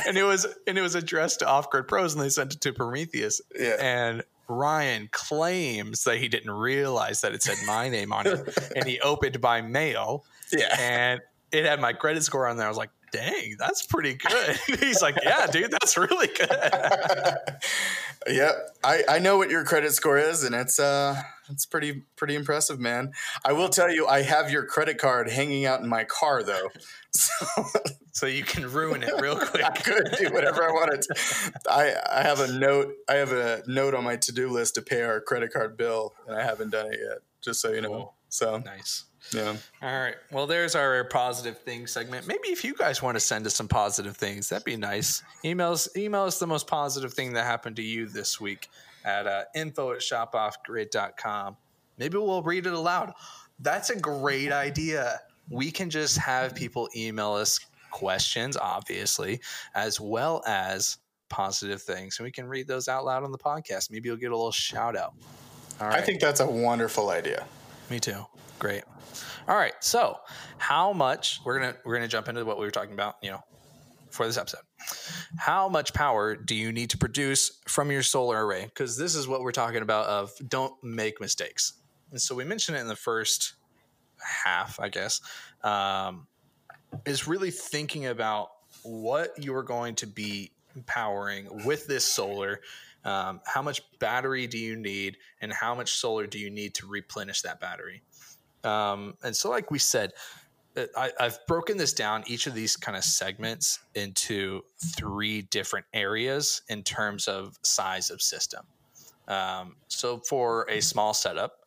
[0.07, 2.61] and it was and it was addressed to Off Grid Pros, and they sent it
[2.61, 3.41] to Prometheus.
[3.57, 3.75] Yeah.
[3.79, 8.85] And Ryan claims that he didn't realize that it said my name on it, and
[8.85, 10.23] he opened by mail,
[10.53, 10.75] Yeah.
[10.79, 11.21] and
[11.51, 12.65] it had my credit score on there.
[12.65, 16.49] I was like, "Dang, that's pretty good." He's like, "Yeah, dude, that's really good."
[18.27, 18.55] yep.
[18.83, 22.79] I, I know what your credit score is and it's uh it's pretty pretty impressive,
[22.79, 23.11] man.
[23.45, 26.69] I will tell you I have your credit card hanging out in my car though.
[27.13, 27.65] So
[28.11, 29.63] so you can ruin it real quick.
[29.63, 31.03] I could do whatever I wanted.
[31.67, 35.01] I I have a note I have a note on my to-do list to pay
[35.01, 37.89] our credit card bill and I haven't done it yet, just so you know.
[37.89, 38.16] Cool.
[38.29, 39.05] So, Nice.
[39.33, 39.55] yeah.
[39.81, 40.15] All right.
[40.31, 42.27] Well, there's our positive things segment.
[42.27, 45.23] Maybe if you guys want to send us some positive things, that'd be nice.
[45.45, 48.67] Emails, email us the most positive thing that happened to you this week
[49.05, 51.57] at uh, info at shopoffgrid.com.
[51.97, 53.13] Maybe we'll read it aloud.
[53.59, 55.19] That's a great idea.
[55.49, 57.59] We can just have people email us
[57.91, 59.39] questions, obviously,
[59.73, 60.97] as well as
[61.29, 62.19] positive things.
[62.19, 63.89] And we can read those out loud on the podcast.
[63.89, 65.13] Maybe you'll get a little shout out.
[65.79, 65.97] All right.
[65.97, 67.45] I think that's a wonderful idea.
[67.89, 68.25] Me too.
[68.59, 68.83] Great.
[69.47, 69.73] All right.
[69.79, 70.17] So,
[70.57, 73.15] how much we're gonna we're gonna jump into what we were talking about.
[73.21, 73.43] You know,
[74.09, 74.61] for this episode,
[75.37, 78.65] how much power do you need to produce from your solar array?
[78.65, 80.07] Because this is what we're talking about.
[80.07, 81.73] Of don't make mistakes.
[82.11, 83.53] And so we mentioned it in the first
[84.19, 85.21] half, I guess.
[85.63, 86.27] Um,
[87.05, 88.49] is really thinking about
[88.83, 90.51] what you're going to be
[90.85, 92.61] powering with this solar.
[93.07, 96.87] Um, how much battery do you need, and how much solar do you need to
[96.87, 98.03] replenish that battery?
[98.65, 100.11] Um, and so, like we said,
[100.75, 104.61] uh, I, I've broken this down each of these kind of segments into
[104.97, 108.65] three different areas in terms of size of system.
[109.29, 111.59] Um, so, for a small setup,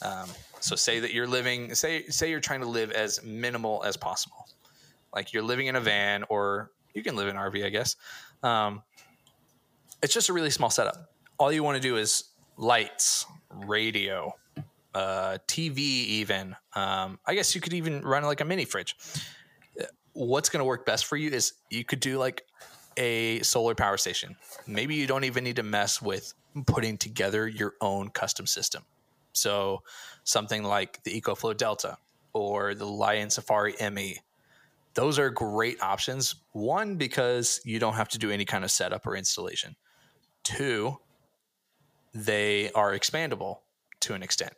[0.00, 0.28] um,
[0.60, 4.46] so say that you're living, say say you're trying to live as minimal as possible,
[5.12, 7.96] like you're living in a van, or you can live in RV, I guess.
[8.44, 8.84] Um,
[10.04, 11.10] it's just a really small setup.
[11.38, 12.24] All you want to do is
[12.58, 14.34] lights, radio,
[14.94, 16.54] uh, TV, even.
[16.74, 18.96] Um, I guess you could even run like a mini fridge.
[20.12, 22.44] What's going to work best for you is you could do like
[22.98, 24.36] a solar power station.
[24.66, 26.34] Maybe you don't even need to mess with
[26.66, 28.84] putting together your own custom system.
[29.32, 29.82] So
[30.24, 31.96] something like the EcoFlow Delta
[32.34, 34.18] or the Lion Safari ME.
[34.92, 36.34] Those are great options.
[36.52, 39.74] One, because you don't have to do any kind of setup or installation.
[40.44, 40.98] Two,
[42.14, 43.58] they are expandable
[44.00, 44.52] to an extent.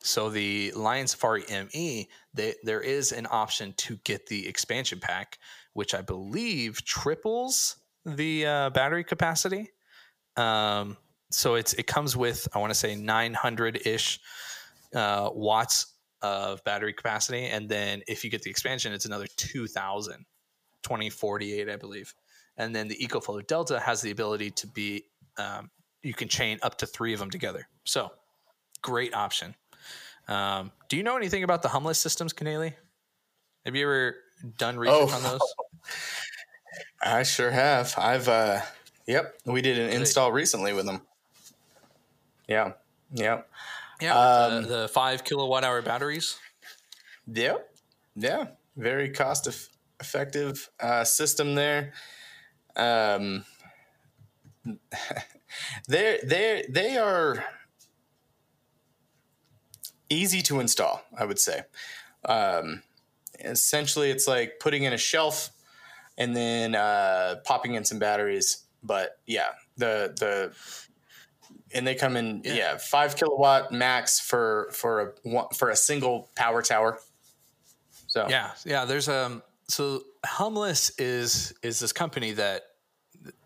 [0.00, 5.38] So the Lion Safari ME, they, there is an option to get the expansion pack,
[5.72, 9.70] which I believe triples the uh, battery capacity.
[10.36, 10.96] Um,
[11.30, 14.20] so it's it comes with I want to say 900 ish
[14.94, 20.24] uh, watts of battery capacity, and then if you get the expansion, it's another 2,000,
[20.82, 22.14] 2048, I believe.
[22.58, 25.04] And then the EcoFlow Delta has the ability to be
[25.38, 25.70] um,
[26.02, 27.68] you can chain up to three of them together.
[27.84, 28.10] So
[28.82, 29.54] great option.
[30.26, 32.74] Um, do you know anything about the humless systems, Canely?
[33.64, 34.16] Have you ever
[34.58, 35.54] done research oh, on those?
[37.02, 37.94] I sure have.
[37.96, 38.60] I've uh
[39.06, 41.02] yep, we did an install recently with them.
[42.48, 42.72] Yeah.
[43.12, 43.42] Yeah.
[44.00, 46.38] Yeah, um, the, the, 5 kilowatt hour batteries.
[47.26, 47.68] Yep.
[48.14, 48.46] Yeah.
[48.76, 49.48] Very cost
[50.00, 51.92] effective uh, system there.
[52.78, 53.44] Um
[55.88, 57.44] they they they are
[60.10, 61.62] easy to install, I would say.
[62.24, 62.82] Um,
[63.40, 65.50] essentially, it's like putting in a shelf
[66.16, 68.64] and then uh, popping in some batteries.
[68.82, 70.54] But yeah, the the
[71.74, 76.30] and they come in yeah, yeah five kilowatt max for for a for a single
[76.36, 76.98] power tower.
[78.06, 78.84] So yeah, yeah.
[78.84, 82.62] There's um so Humless is is this company that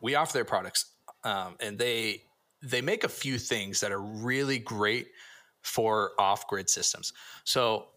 [0.00, 0.92] we offer their products,
[1.24, 2.22] um, and they
[2.62, 5.08] they make a few things that are really great
[5.62, 7.12] for off grid systems.
[7.44, 7.88] So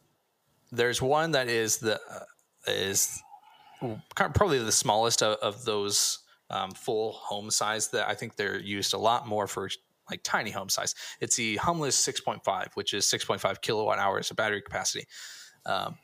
[0.71, 2.19] there's one that is the uh,
[2.67, 3.21] is
[4.15, 6.19] probably the smallest of, of those
[6.49, 9.69] um, full home size that I think they're used a lot more for
[10.09, 10.93] like tiny home size.
[11.19, 15.07] It's the Humless 6.5, which is 6.5 kilowatt hours of battery capacity.
[15.65, 15.97] Um,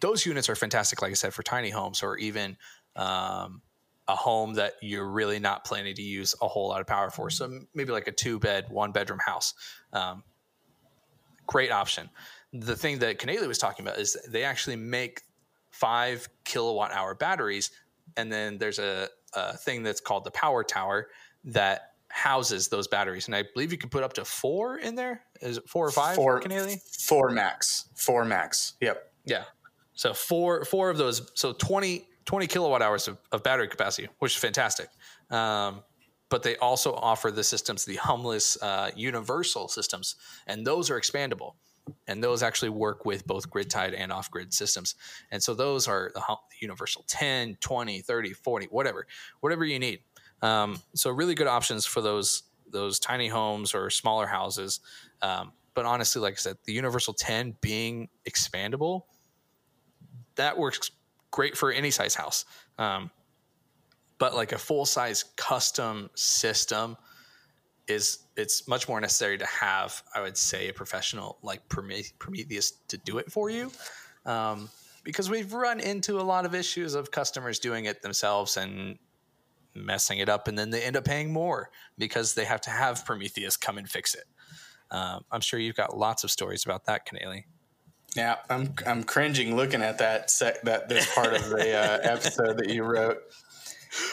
[0.00, 2.56] those units are fantastic, like I said, for tiny homes or even
[2.96, 3.62] um,
[4.08, 7.28] a home that you're really not planning to use a whole lot of power for.
[7.30, 9.54] So maybe like a two bed, one bedroom house.
[9.92, 10.22] Um,
[11.46, 12.08] great option.
[12.52, 15.22] The thing that Canely was talking about is they actually make
[15.70, 17.70] five kilowatt hour batteries,
[18.16, 21.08] and then there's a, a thing that's called the power tower
[21.44, 23.26] that houses those batteries.
[23.26, 25.22] And I believe you can put up to four in there.
[25.40, 26.16] Is it four or five?
[26.16, 26.80] Four, Canely?
[27.06, 27.88] Four max.
[27.94, 28.74] Four max.
[28.80, 29.12] Yep.
[29.24, 29.44] Yeah.
[29.94, 31.30] So four four of those.
[31.34, 34.88] So 20, 20 kilowatt hours of, of battery capacity, which is fantastic.
[35.30, 35.82] Um,
[36.28, 41.52] but they also offer the systems, the Humless uh, universal systems, and those are expandable.
[42.08, 44.96] And those actually work with both grid tied and off grid systems.
[45.30, 49.06] And so those are the universal 10, 20, 30, 40, whatever,
[49.38, 50.00] whatever you need.
[50.42, 54.80] Um, so really good options for those those tiny homes or smaller houses.
[55.22, 59.02] Um, but honestly, like I said, the universal 10 being expandable,
[60.34, 60.90] that works
[61.30, 62.44] great for any size house.
[62.78, 63.10] Um,
[64.18, 66.96] but like a full size custom system
[67.88, 72.98] is it's much more necessary to have i would say a professional like prometheus to
[72.98, 73.70] do it for you
[74.24, 74.68] um,
[75.04, 78.98] because we've run into a lot of issues of customers doing it themselves and
[79.74, 83.04] messing it up and then they end up paying more because they have to have
[83.04, 84.24] prometheus come and fix it
[84.90, 87.44] um, i'm sure you've got lots of stories about that Canely.
[88.16, 92.58] Yeah i'm i'm cringing looking at that sec, that this part of the uh, episode
[92.58, 93.18] that you wrote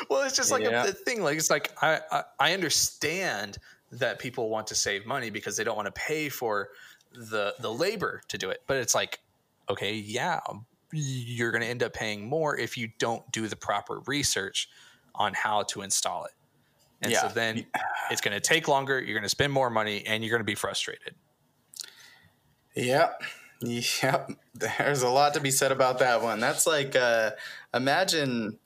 [0.10, 0.86] well, it's just like yeah.
[0.86, 1.24] a, thing.
[1.24, 3.58] Like it's like I, I, I understand
[3.92, 6.70] that people want to save money because they don't want to pay for
[7.14, 8.62] the the labor to do it.
[8.68, 9.20] But it's like,
[9.70, 10.40] okay, yeah,
[10.92, 14.70] you're going to end up paying more if you don't do the proper research
[15.16, 16.32] on how to install it.
[17.02, 17.22] And yeah.
[17.22, 17.66] so then
[18.10, 20.46] it's going to take longer, you're going to spend more money and you're going to
[20.46, 21.16] be frustrated.
[22.76, 23.22] Yep.
[23.64, 24.32] Yep.
[24.54, 26.40] There's a lot to be said about that one.
[26.40, 27.32] That's like uh
[27.74, 28.60] imagine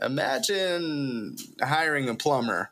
[0.00, 2.70] imagine hiring a plumber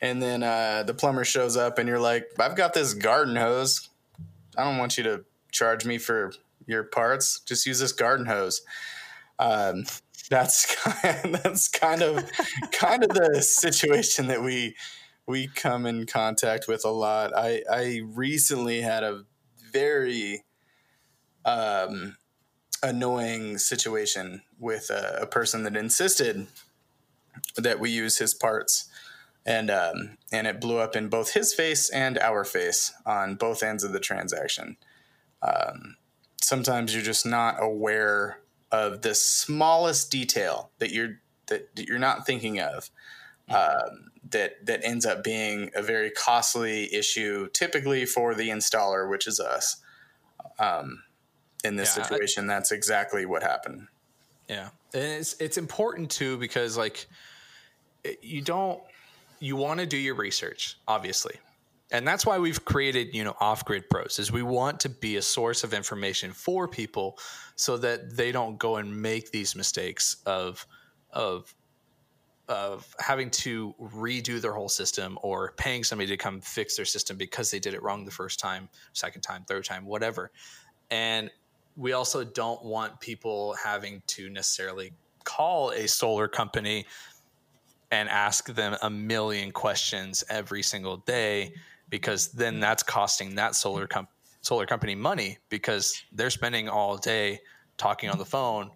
[0.00, 3.88] and then uh, the plumber shows up and you're like i've got this garden hose
[4.56, 6.32] i don't want you to charge me for
[6.66, 8.62] your parts just use this garden hose
[9.40, 9.84] um,
[10.30, 12.24] that's kind, that's kind of
[12.72, 14.74] kind of the situation that we
[15.26, 19.22] we come in contact with a lot i i recently had a
[19.72, 20.42] very
[21.44, 22.16] um,
[22.82, 26.46] annoying situation with a, a, person that insisted
[27.56, 28.88] that we use his parts,
[29.46, 33.62] and um, and it blew up in both his face and our face on both
[33.62, 34.76] ends of the transaction.
[35.42, 35.96] Um,
[36.40, 42.26] sometimes you're just not aware of the smallest detail that you're that, that you're not
[42.26, 42.90] thinking of.
[43.50, 49.26] Um, that that ends up being a very costly issue, typically for the installer, which
[49.26, 49.78] is us.
[50.58, 51.02] Um,
[51.64, 53.88] in this yeah, situation, I, that's exactly what happened.
[54.48, 57.06] Yeah, and it's it's important too because like
[58.22, 58.80] you don't
[59.40, 61.36] you want to do your research, obviously,
[61.90, 65.16] and that's why we've created you know off grid pros is we want to be
[65.16, 67.18] a source of information for people
[67.56, 70.66] so that they don't go and make these mistakes of
[71.12, 71.54] of
[72.48, 77.16] of having to redo their whole system or paying somebody to come fix their system
[77.16, 80.30] because they did it wrong the first time, second time, third time, whatever.
[80.90, 81.30] And
[81.78, 84.92] we also don't want people having to necessarily
[85.24, 86.84] call a solar company
[87.92, 91.52] and ask them a million questions every single day
[91.88, 94.08] because then that's costing that solar com-
[94.42, 97.38] solar company money because they're spending all day
[97.76, 98.70] talking on the phone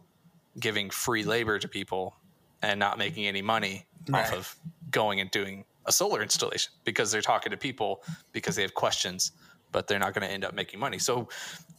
[0.61, 2.15] giving free labor to people
[2.63, 4.27] and not making any money right.
[4.27, 4.57] off of
[4.91, 9.33] going and doing a solar installation because they're talking to people because they have questions
[9.73, 10.99] but they're not going to end up making money.
[10.99, 11.29] So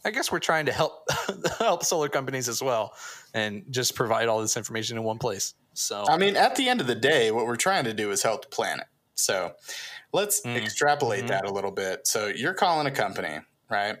[0.04, 1.08] I guess we're trying to help
[1.58, 2.92] help solar companies as well
[3.32, 5.54] and just provide all this information in one place.
[5.72, 8.22] So I mean, at the end of the day, what we're trying to do is
[8.22, 8.86] help the planet.
[9.14, 9.52] So
[10.12, 10.56] let's mm.
[10.56, 11.28] extrapolate mm-hmm.
[11.28, 12.06] that a little bit.
[12.06, 13.38] So you're calling a company,
[13.70, 13.96] right?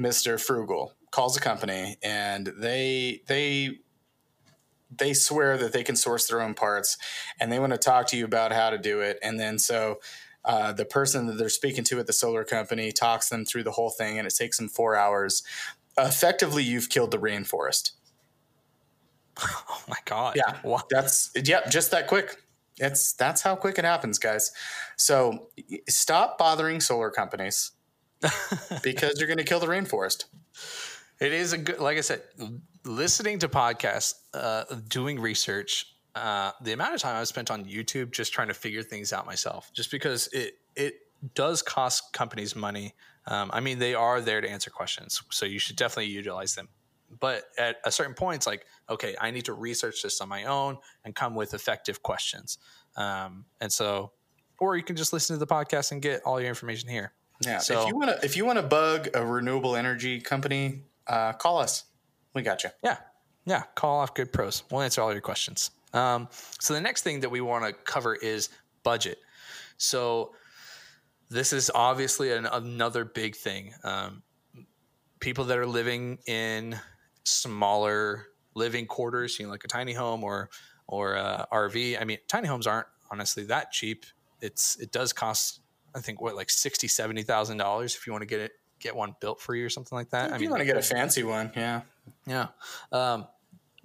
[0.00, 0.40] Mr.
[0.40, 3.80] Frugal calls a company and they they
[4.96, 6.96] they swear that they can source their own parts
[7.38, 9.18] and they want to talk to you about how to do it.
[9.22, 10.00] And then so
[10.44, 13.72] uh, the person that they're speaking to at the solar company talks them through the
[13.72, 15.42] whole thing, and it takes them four hours.
[15.98, 17.92] Effectively, you've killed the rainforest.
[19.42, 20.36] Oh my god!
[20.36, 20.86] Yeah, what?
[20.90, 22.36] that's yeah, just that quick.
[22.78, 24.52] It's that's how quick it happens, guys.
[24.96, 25.48] So
[25.88, 27.72] stop bothering solar companies
[28.82, 30.24] because you're going to kill the rainforest.
[31.20, 32.22] It is a good, like I said,
[32.84, 38.10] listening to podcasts, uh, doing research, uh, the amount of time I've spent on YouTube
[38.10, 40.94] just trying to figure things out myself, just because it it
[41.34, 42.94] does cost companies money.
[43.26, 46.68] Um, I mean, they are there to answer questions, so you should definitely utilize them.
[47.18, 50.44] But at a certain point, it's like, okay, I need to research this on my
[50.44, 52.58] own and come with effective questions.
[52.96, 54.12] Um, and so,
[54.58, 57.12] or you can just listen to the podcast and get all your information here.
[57.44, 57.58] Yeah.
[57.58, 61.32] So, if you want to, if you want to bug a renewable energy company, uh,
[61.32, 61.84] call us.
[62.34, 62.70] We got you.
[62.82, 62.98] Yeah.
[63.44, 63.62] Yeah.
[63.74, 64.62] Call off grid pros.
[64.70, 65.70] We'll answer all your questions.
[65.92, 66.28] Um,
[66.58, 68.48] so the next thing that we want to cover is
[68.82, 69.18] budget.
[69.76, 70.32] So
[71.30, 73.72] this is obviously an, another big thing.
[73.84, 74.22] Um,
[75.20, 76.78] people that are living in
[77.24, 80.50] smaller living quarters, you know, like a tiny home or
[80.86, 82.00] or a RV.
[82.00, 84.04] I mean, tiny homes aren't honestly that cheap.
[84.40, 85.60] It's it does cost,
[85.94, 88.96] I think, what like sixty, seventy thousand dollars if you want to get it get
[88.96, 90.28] one built for you or something like that.
[90.28, 91.82] If I mean, you want to get a fancy one, yeah,
[92.26, 92.48] yeah.
[92.90, 93.26] Um,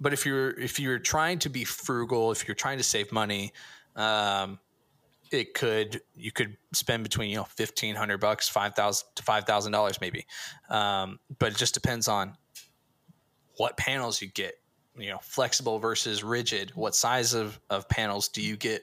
[0.00, 3.52] but if you're if you're trying to be frugal, if you're trying to save money,
[3.94, 4.58] um,
[5.30, 9.44] it could you could spend between you know fifteen hundred bucks, five thousand to five
[9.44, 10.26] thousand dollars maybe.
[10.68, 12.36] Um, but it just depends on
[13.56, 14.54] what panels you get.
[14.98, 16.72] You know, flexible versus rigid.
[16.74, 18.82] What size of of panels do you get?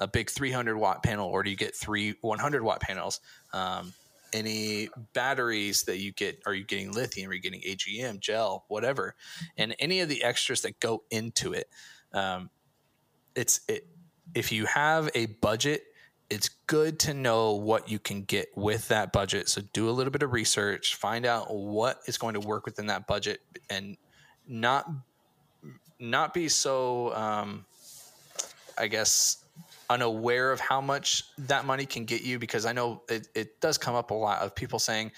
[0.00, 3.20] A big 300 watt panel, or do you get three 100 watt panels?
[3.52, 3.92] Um,
[4.34, 9.14] any batteries that you get are you getting lithium are you getting agm gel whatever
[9.56, 11.68] and any of the extras that go into it
[12.12, 12.50] um,
[13.34, 13.86] it's it
[14.34, 15.84] if you have a budget
[16.30, 19.48] it's good to know what you can get with that budget.
[19.48, 22.86] So do a little bit of research find out what is going to work within
[22.86, 23.96] that budget and
[24.46, 24.90] not
[25.98, 27.64] not be so um,
[28.76, 29.43] i guess
[29.90, 33.78] unaware of how much that money can get you because I know it, it does
[33.78, 35.12] come up a lot of people saying,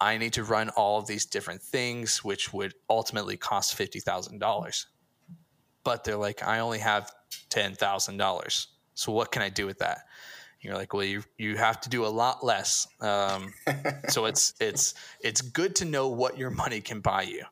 [0.00, 4.38] I need to run all of these different things, which would ultimately cost fifty thousand
[4.38, 4.86] dollars.
[5.84, 7.12] But they're like, I only have
[7.48, 8.68] ten thousand dollars.
[8.94, 10.00] So what can I do with that?
[10.60, 12.88] You're like, well, you you have to do a lot less.
[13.00, 13.54] Um,
[14.08, 17.44] so it's it's it's good to know what your money can buy you,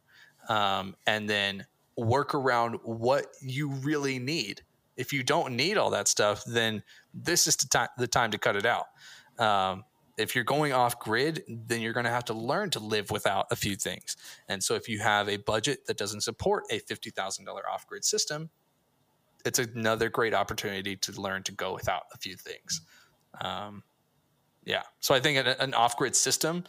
[0.48, 1.66] um, and then
[1.96, 4.62] work around what you really need.
[4.96, 6.82] If you don't need all that stuff, then
[7.12, 8.86] this is the time the time to cut it out.
[9.38, 9.84] Um,
[10.16, 13.46] if you're going off grid, then you're going to have to learn to live without
[13.50, 14.16] a few things.
[14.48, 17.86] And so, if you have a budget that doesn't support a fifty thousand dollar off
[17.86, 18.50] grid system,
[19.44, 22.80] it's another great opportunity to learn to go without a few things.
[23.40, 23.82] Um,
[24.64, 26.64] yeah, so I think an, an off grid system.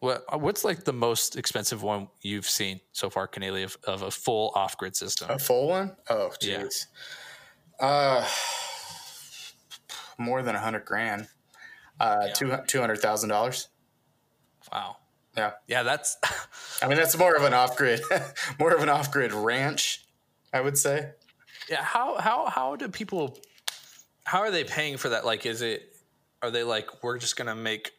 [0.00, 4.10] What what's like the most expensive one you've seen so far, Canely, of, of a
[4.10, 5.30] full off grid system?
[5.30, 5.96] A full one?
[6.08, 6.46] Oh, jeez.
[6.46, 6.68] Yeah.
[7.80, 8.26] Uh,
[10.18, 11.28] more than a hundred grand.
[12.00, 12.32] Uh, yeah.
[12.32, 13.68] two two hundred thousand dollars.
[14.72, 14.96] Wow.
[15.36, 15.52] Yeah.
[15.66, 16.16] Yeah, that's.
[16.82, 18.00] I mean, that's more of an off grid,
[18.58, 20.04] more of an off grid ranch,
[20.52, 21.10] I would say.
[21.70, 21.82] Yeah.
[21.82, 23.38] How how how do people?
[24.24, 25.24] How are they paying for that?
[25.24, 25.96] Like, is it?
[26.42, 27.92] Are they like we're just gonna make?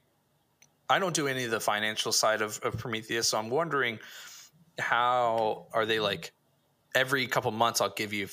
[0.90, 4.00] I don't do any of the financial side of, of Prometheus, so I'm wondering
[4.80, 6.32] how are they like
[6.96, 8.28] every couple months I'll give you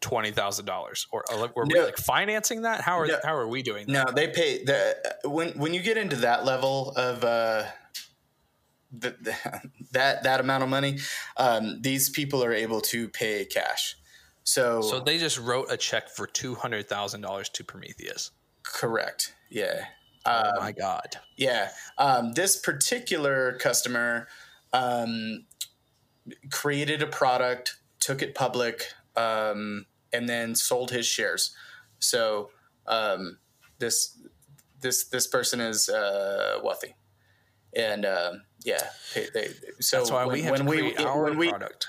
[0.00, 1.24] twenty thousand dollars, or
[1.54, 2.80] were we like financing that?
[2.80, 3.86] How are no, how are we doing?
[3.88, 7.64] No, they pay the when when you get into that level of uh,
[8.92, 9.34] the, the,
[9.92, 10.98] that that amount of money,
[11.36, 13.96] um, these people are able to pay cash.
[14.44, 18.30] So so they just wrote a check for two hundred thousand dollars to Prometheus.
[18.62, 19.34] Correct.
[19.50, 19.86] Yeah.
[20.24, 21.16] Um, oh my god.
[21.36, 21.70] Yeah.
[21.98, 24.26] Um, this particular customer
[24.72, 25.46] um,
[26.50, 31.54] created a product, took it public, um, and then sold his shares.
[31.98, 32.50] So
[32.86, 33.38] um,
[33.78, 34.18] this
[34.80, 36.94] this this person is uh, wealthy,
[37.74, 38.32] and uh,
[38.64, 38.82] yeah,
[39.14, 39.48] they, they,
[39.80, 41.86] so that's why when, we have when we, our when we, product.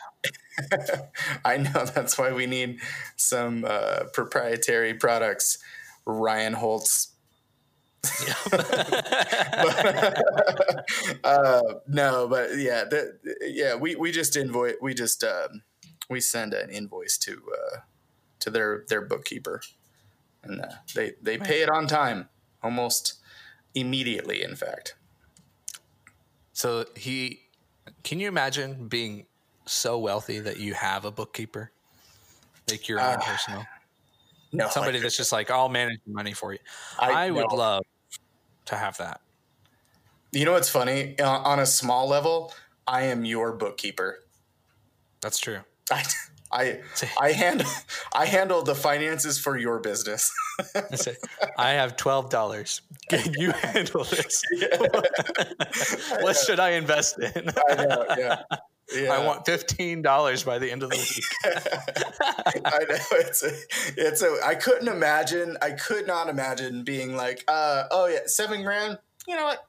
[1.45, 2.79] I know that's why we need
[3.15, 5.59] some uh, proprietary products.
[6.05, 7.13] Ryan Holtz.
[8.51, 8.61] but,
[11.23, 15.63] uh, no, but yeah, the, yeah, we, we just invoice, we just um,
[16.09, 17.79] we send an invoice to uh,
[18.39, 19.61] to their their bookkeeper,
[20.43, 22.29] and uh, they they pay it on time,
[22.63, 23.15] almost
[23.75, 24.43] immediately.
[24.43, 24.95] In fact.
[26.53, 27.41] So he,
[28.03, 29.27] can you imagine being
[29.67, 31.71] so wealthy that you have a bookkeeper,
[32.67, 33.65] like your own uh, personal?
[34.51, 36.59] No, somebody that's just like I'll manage money for you.
[36.97, 37.55] I, I would no.
[37.55, 37.83] love
[38.65, 39.21] to have that.
[40.31, 41.19] You know what's funny?
[41.19, 42.53] on a small level,
[42.87, 44.23] I am your bookkeeper.
[45.21, 45.59] That's true.
[45.91, 46.03] I,
[46.51, 46.79] I
[47.19, 47.67] I handle
[48.13, 50.31] I handle the finances for your business.
[51.57, 52.81] I have twelve dollars.
[53.09, 54.43] Can you handle this?
[56.21, 57.49] what should I invest in?
[57.69, 58.41] I know, yeah.
[58.95, 59.11] Yeah.
[59.11, 62.63] I want fifteen dollars by the end of the week.
[62.65, 63.51] I know it's a,
[63.97, 64.37] it's a.
[64.45, 65.57] I couldn't imagine.
[65.61, 68.97] I could not imagine being like, uh, oh yeah, seven grand.
[69.27, 69.67] You know what?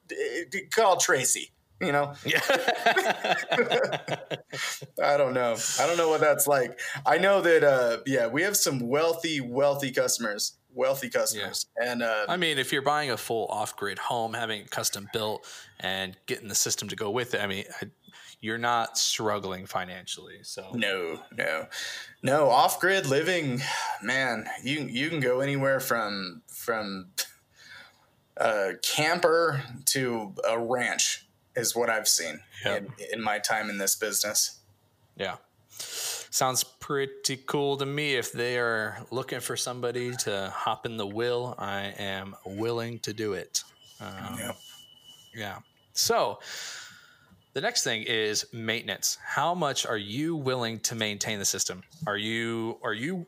[0.71, 1.51] Call Tracy
[1.81, 2.13] you know?
[5.03, 5.57] I don't know.
[5.79, 6.79] I don't know what that's like.
[7.07, 11.67] I know that uh yeah we have some wealthy wealthy customers wealthy customers.
[11.81, 11.93] Yeah.
[11.93, 15.47] and uh, i mean if you're buying a full off-grid home having it custom built
[15.81, 17.87] and getting the system to go with it i mean I,
[18.41, 20.71] you're not struggling financially so.
[20.75, 21.67] No no.
[22.23, 23.61] No off-grid living
[24.03, 27.09] man you you can go anywhere from from
[28.37, 31.28] a camper to a ranch
[31.59, 32.89] is what I've seen yep.
[32.99, 34.61] in, in my time in this business.
[35.17, 35.37] Yeah.
[36.31, 38.15] Sounds pretty cool to me.
[38.15, 43.13] If they are looking for somebody to hop in the wheel, I am willing to
[43.13, 43.63] do it.
[44.01, 44.57] Um, yep.
[45.35, 45.59] Yeah.
[45.93, 46.41] So
[47.55, 49.19] the next thing is maintenance.
[49.25, 51.83] How much are you willing to maintain the system?
[52.07, 53.27] Are you are you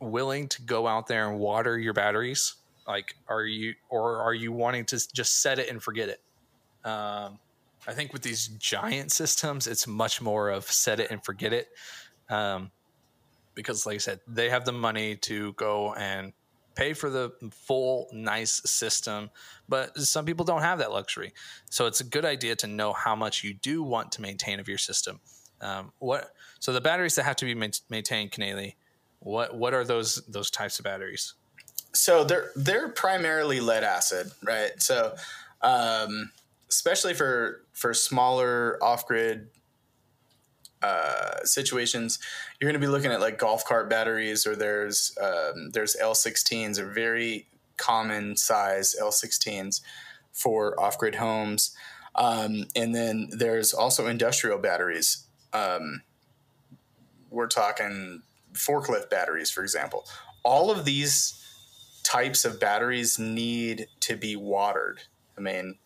[0.00, 2.54] willing to go out there and water your batteries?
[2.86, 6.20] Like, are you or are you wanting to just set it and forget it?
[6.84, 7.38] Um,
[7.86, 11.68] I think with these giant systems, it's much more of set it and forget it.
[12.30, 12.70] Um,
[13.54, 16.32] because, like I said, they have the money to go and
[16.74, 19.30] pay for the full nice system,
[19.68, 21.32] but some people don't have that luxury.
[21.70, 24.68] So it's a good idea to know how much you do want to maintain of
[24.68, 25.20] your system.
[25.60, 28.74] Um, what so the batteries that have to be maintained, Canely,
[29.20, 31.34] what what are those those types of batteries?
[31.92, 34.70] So they're they're primarily lead acid, right?
[34.78, 35.14] So
[35.60, 36.32] um,
[36.68, 39.48] especially for for smaller off grid
[40.82, 42.18] uh, situations,
[42.60, 46.78] you're going to be looking at like golf cart batteries, or there's um, there's L16s,
[46.78, 47.46] or very
[47.76, 49.80] common size L16s
[50.32, 51.74] for off grid homes.
[52.14, 55.26] Um, and then there's also industrial batteries.
[55.52, 56.02] Um,
[57.30, 60.06] we're talking forklift batteries, for example.
[60.44, 61.38] All of these
[62.02, 65.00] types of batteries need to be watered.
[65.38, 65.78] I mean,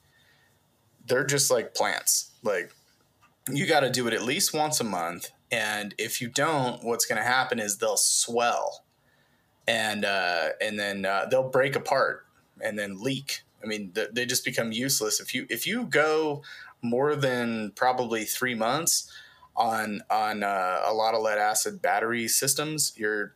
[1.07, 2.31] they're just like plants.
[2.43, 2.73] Like
[3.51, 5.31] you got to do it at least once a month.
[5.51, 8.85] And if you don't, what's going to happen is they'll swell,
[9.69, 12.27] and uh, and then uh, they'll break apart
[12.61, 13.43] and then leak.
[13.63, 16.43] I mean, th- they just become useless if you if you go
[16.83, 19.11] more than probably three months
[19.57, 22.93] on on uh, a lot of lead acid battery systems.
[22.97, 23.35] You're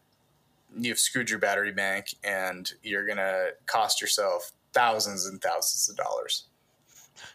[0.77, 6.47] you've screwed your battery bank, and you're gonna cost yourself thousands and thousands of dollars.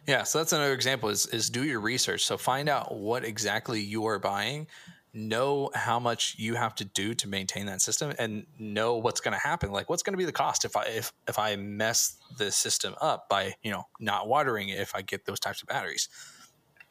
[0.07, 2.25] Yeah, so that's another example is is do your research.
[2.25, 4.67] So find out what exactly you are buying,
[5.13, 9.33] know how much you have to do to maintain that system and know what's going
[9.33, 9.71] to happen.
[9.71, 12.95] Like what's going to be the cost if I if if I mess the system
[13.01, 16.09] up by, you know, not watering it if I get those types of batteries.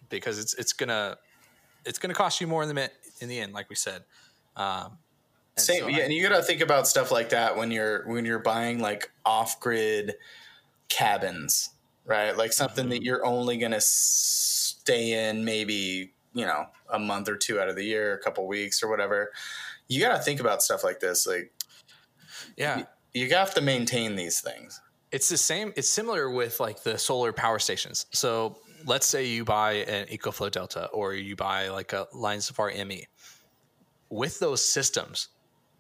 [0.08, 1.18] Because it's it's going to
[1.84, 2.90] it's going to cost you more in the
[3.20, 4.04] in the end like we said.
[4.56, 4.98] Um,
[5.56, 8.08] same, so yeah, I, and you got to think about stuff like that when you're
[8.08, 10.14] when you're buying like off-grid
[10.88, 11.70] cabins
[12.04, 12.36] right?
[12.36, 13.04] Like something that mm-hmm.
[13.04, 17.76] you're only going to stay in maybe, you know, a month or two out of
[17.76, 19.32] the year, a couple weeks or whatever.
[19.88, 21.26] You got to think about stuff like this.
[21.26, 21.52] Like,
[22.56, 24.80] yeah, you, you have to maintain these things.
[25.12, 25.72] It's the same.
[25.76, 28.06] It's similar with like the solar power stations.
[28.12, 32.82] So let's say you buy an EcoFlow Delta or you buy like a Lion Safari
[32.84, 33.06] ME.
[34.10, 35.28] With those systems,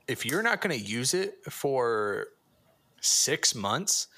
[0.08, 2.28] if you're not going to use it for
[3.00, 4.08] six months,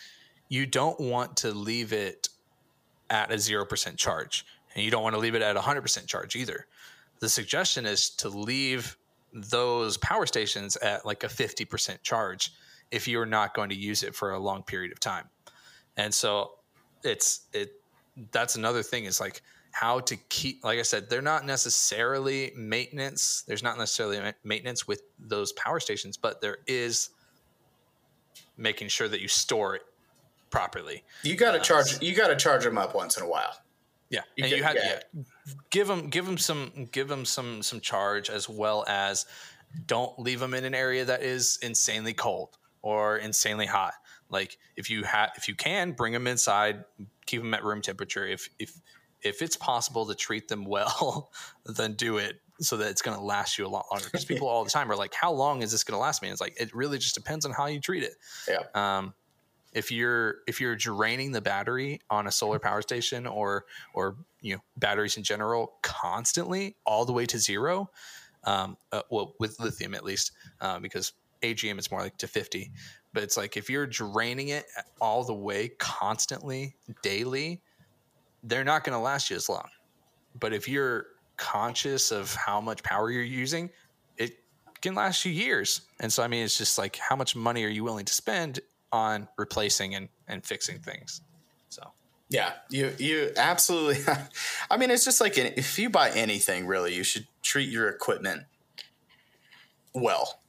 [0.49, 2.28] you don't want to leave it
[3.11, 4.44] at a 0% charge
[4.74, 6.66] and you don't want to leave it at 100% charge either.
[7.20, 8.97] The suggestion is to leave
[9.32, 12.53] those power stations at like a 50% charge
[12.90, 15.28] if you're not going to use it for a long period of time.
[15.97, 16.53] And so
[17.03, 17.72] it's it
[18.32, 19.42] that's another thing is like
[19.72, 25.03] how to keep like I said they're not necessarily maintenance there's not necessarily maintenance with
[25.18, 27.11] those power stations but there is
[28.57, 29.82] making sure that you store it
[30.51, 31.05] properly.
[31.22, 32.01] You got to uh, charge.
[32.03, 33.57] You got to charge them up once in a while.
[34.11, 35.01] Yeah, you and get, you had yeah.
[35.14, 35.22] yeah.
[35.70, 39.26] give them give them some give them some some charge as well as
[39.86, 43.94] don't leave them in an area that is insanely cold or insanely hot.
[44.28, 46.84] Like if you have if you can bring them inside,
[47.26, 48.26] keep them at room temperature.
[48.26, 48.72] If if
[49.22, 51.30] if it's possible to treat them well,
[51.64, 54.07] then do it so that it's going to last you a lot longer.
[54.07, 56.28] Because people all the time are like, "How long is this going to last me?"
[56.28, 58.14] And it's like it really just depends on how you treat it.
[58.49, 58.62] Yeah.
[58.74, 59.14] Um,
[59.76, 64.54] if you're if you're draining the battery on a solar power station or or you
[64.54, 67.88] know batteries in general constantly all the way to zero
[68.44, 71.12] um, uh, well with lithium at least uh, because
[71.42, 72.72] agm is more like to 50
[73.12, 74.64] but it's like if you're draining it
[75.00, 77.60] all the way constantly daily
[78.46, 79.68] they're not going to last you as long.
[80.38, 81.06] But if you're
[81.36, 83.68] conscious of how much power you're using
[84.16, 84.38] it
[84.80, 85.82] can last you years.
[86.00, 88.60] And so i mean it's just like how much money are you willing to spend
[88.93, 91.20] on replacing and, and fixing things.
[91.68, 91.82] So
[92.28, 94.03] yeah, you you absolutely.
[94.70, 98.45] I mean, it's just like if you buy anything, really, you should treat your equipment
[99.95, 100.41] well.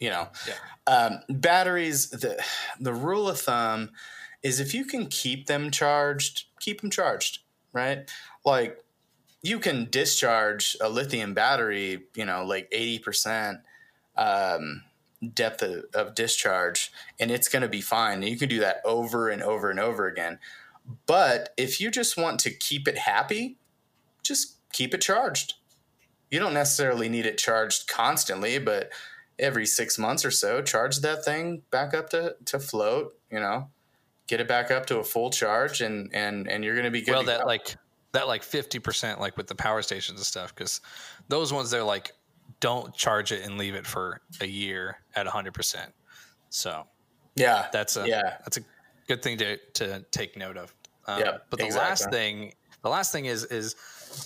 [0.00, 0.54] You know, yeah.
[0.92, 2.10] um, batteries.
[2.10, 2.42] The
[2.80, 3.90] the rule of thumb
[4.42, 7.40] is if you can keep them charged, keep them charged.
[7.72, 8.10] Right,
[8.44, 8.84] like
[9.42, 12.04] you can discharge a lithium battery.
[12.14, 13.60] You know, like eighty percent.
[14.16, 14.83] Um,
[15.30, 18.22] depth of, of discharge and it's going to be fine.
[18.22, 20.38] And you can do that over and over and over again.
[21.06, 23.58] But if you just want to keep it happy,
[24.22, 25.54] just keep it charged.
[26.30, 28.90] You don't necessarily need it charged constantly, but
[29.38, 33.68] every six months or so, charge that thing back up to, to float, you know,
[34.26, 37.02] get it back up to a full charge and, and, and you're going to be
[37.02, 37.12] good.
[37.12, 37.46] Well, that go.
[37.46, 37.76] like,
[38.12, 40.54] that like 50% like with the power stations and stuff.
[40.54, 40.80] Cause
[41.28, 42.12] those ones, they're like
[42.64, 45.76] don't charge it and leave it for a year at 100%.
[46.48, 46.84] So,
[47.36, 48.38] yeah, that's a yeah.
[48.40, 48.62] that's a
[49.06, 50.74] good thing to to take note of.
[51.06, 51.88] Um, yeah, but the exactly.
[51.88, 53.76] last thing, the last thing is is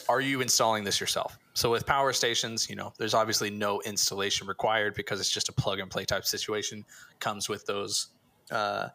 [0.08, 1.36] are you installing this yourself?
[1.54, 5.52] So with power stations, you know, there's obviously no installation required because it's just a
[5.52, 6.84] plug and play type situation.
[7.18, 8.10] Comes with those
[8.52, 8.90] uh,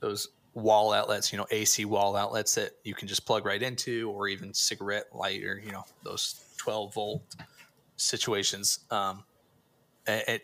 [0.00, 4.10] those wall outlets, you know, AC wall outlets that you can just plug right into,
[4.10, 7.36] or even cigarette light, or you know, those 12 volt
[7.98, 8.80] situations.
[8.90, 9.24] Um,
[10.06, 10.42] it, it,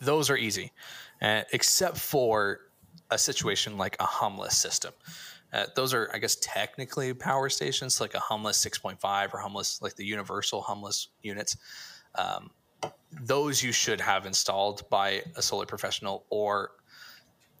[0.00, 0.72] those are easy,
[1.20, 2.60] uh, except for
[3.10, 4.92] a situation like a humless system.
[5.52, 9.94] Uh, those are, I guess, technically power stations, like a humless 6.5 or humless, like
[9.96, 11.58] the universal humless units.
[12.14, 12.50] Um,
[13.20, 16.72] those you should have installed by a solar professional or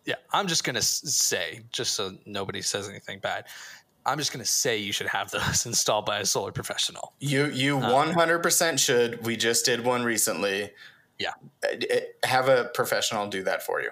[0.04, 3.44] yeah i'm just going to say just so nobody says anything bad
[4.04, 7.12] I'm just going to say you should have those installed by a solar professional.
[7.20, 9.24] You you Um, 100% should.
[9.24, 10.72] We just did one recently.
[11.18, 11.32] Yeah.
[11.64, 11.76] Uh,
[12.24, 13.90] Have a professional do that for you.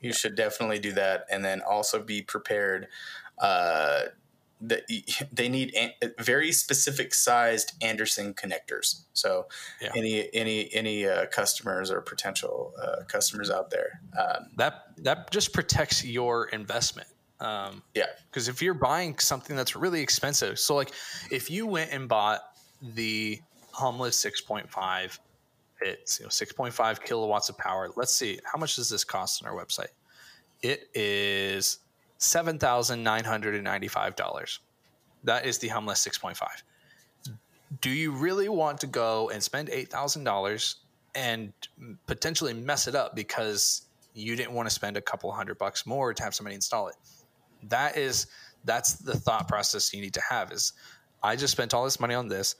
[0.00, 2.88] You should definitely do that, and then also be prepared.
[3.38, 4.02] Uh,
[4.60, 4.82] that
[5.32, 5.72] they need
[6.20, 9.02] very specific sized Anderson connectors.
[9.12, 9.46] So,
[9.80, 9.92] Yeah.
[9.96, 15.52] any any any uh, customers or potential uh, customers out there, um, That that just
[15.52, 17.08] protects your investment.
[17.40, 20.90] Um, yeah, because if you're buying something that's really expensive so like
[21.30, 22.40] if you went and bought
[22.94, 23.38] the
[23.72, 25.18] humless 6.5
[25.80, 29.48] it's you know 6.5 kilowatts of power let's see how much does this cost on
[29.48, 29.86] our website?
[30.62, 31.78] It is
[32.18, 34.58] $7995
[35.24, 36.42] that is the humless 6.5
[37.80, 40.74] do you really want to go and spend $8000
[41.14, 41.52] and
[42.06, 43.82] potentially mess it up because
[44.14, 46.96] you didn't want to spend a couple hundred bucks more to have somebody install it
[47.64, 48.26] that is
[48.64, 50.72] that's the thought process you need to have is
[51.22, 52.56] i just spent all this money on this.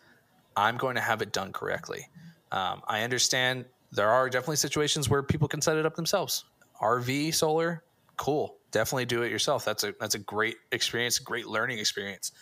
[0.56, 2.08] I'm going to have it done correctly.
[2.50, 6.44] Um, i understand there are definitely situations where people can set it up themselves.
[6.82, 7.82] Rv solar
[8.16, 8.56] cool.
[8.70, 9.64] Definitely do it yourself.
[9.64, 12.32] That's a that's a great experience great learning experience.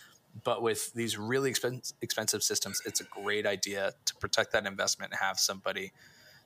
[0.45, 5.13] But with these really expen- expensive systems it's a great idea to protect that investment
[5.13, 5.93] and have somebody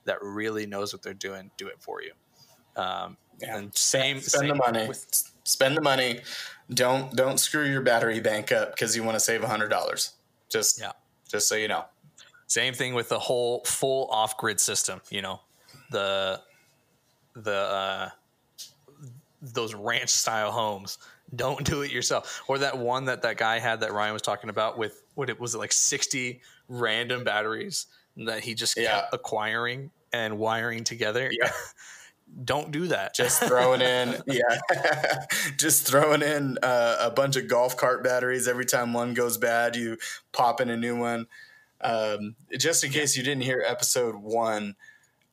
[0.05, 2.11] that really knows what they're doing do it for you
[2.75, 3.57] um, Yeah.
[3.57, 4.87] and same spend same the money.
[4.87, 6.21] with spend the money.
[6.73, 10.11] Don't don't screw your battery bank up because you want to save a hundred dollars.
[10.49, 10.91] Just Yeah.
[11.29, 11.85] just so you know.
[12.47, 15.01] Same thing with the whole full off grid system.
[15.09, 15.41] You know,
[15.89, 16.41] the
[17.33, 18.09] the uh,
[19.41, 20.97] those ranch style homes.
[21.33, 22.41] Don't do it yourself.
[22.47, 25.39] Or that one that that guy had that Ryan was talking about with what it
[25.39, 29.01] was it like sixty random batteries that he just Yeah.
[29.01, 31.31] kept acquiring and wiring together.
[31.31, 31.51] Yeah.
[32.43, 33.13] Don't do that.
[33.13, 34.59] Just throwing in, yeah,
[35.57, 39.75] just throwing in uh, a bunch of golf cart batteries every time one goes bad.
[39.75, 39.97] You
[40.31, 41.27] pop in a new one.
[41.81, 44.75] Um, just in case you didn't hear episode one,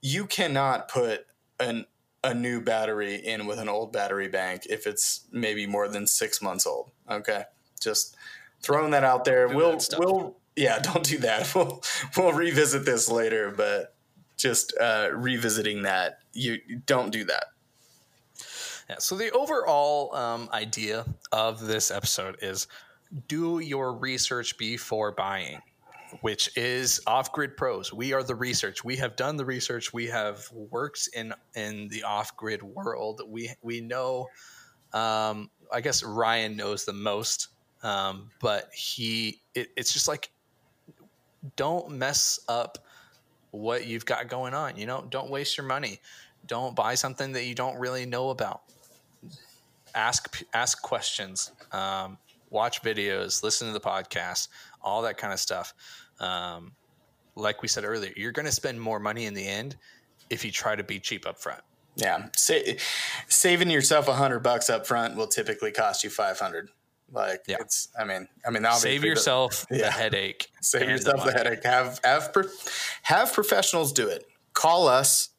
[0.01, 1.27] you cannot put
[1.61, 1.87] an
[2.25, 6.43] a new battery in with an old battery bank if it's maybe more than six
[6.43, 6.91] months old.
[7.09, 7.45] Okay,
[7.81, 8.17] just
[8.61, 9.49] throwing that out there.
[9.49, 11.55] do We'll we'll yeah, don't do that.
[11.55, 11.83] We'll
[12.17, 13.95] we'll revisit this later, but
[14.39, 17.45] just uh, revisiting that, you don't do that.
[18.89, 22.69] Yeah, so the overall um, idea of this episode is
[23.27, 25.61] do your research before buying,
[26.23, 27.93] which is off grid pros.
[27.93, 28.83] We are the research.
[28.85, 29.93] We have done the research.
[29.93, 33.21] We have worked in in the off grid world.
[33.27, 34.29] We we know.
[34.95, 37.49] Um, I guess Ryan knows the most,
[37.83, 40.31] um, but he it, it's just like
[41.57, 42.79] don't mess up
[43.51, 44.77] what you've got going on.
[44.77, 46.01] You know, don't waste your money.
[46.47, 48.63] Don't buy something that you don't really know about
[49.95, 52.19] ask ask questions, um,
[52.51, 54.49] watch videos, listen to the podcast,
[54.83, 55.75] all that kind of stuff.
[56.21, 56.73] Um,
[57.35, 59.77] like we said earlier, you're going to spend more money in the end
[60.31, 61.61] if you try to be cheap up front.
[61.97, 62.55] Yeah, Sa-
[63.29, 66.69] saving yourself a hundred bucks up front will typically cost you five hundred.
[67.11, 67.57] Like Yeah.
[67.61, 69.91] it's, I mean, I mean, obviously Save yourself the yeah.
[69.91, 70.51] headache.
[70.61, 71.39] save yourself the, money.
[71.39, 71.65] headache.
[71.65, 72.35] Have have
[73.03, 74.27] have professionals do it.
[74.53, 75.31] Call us.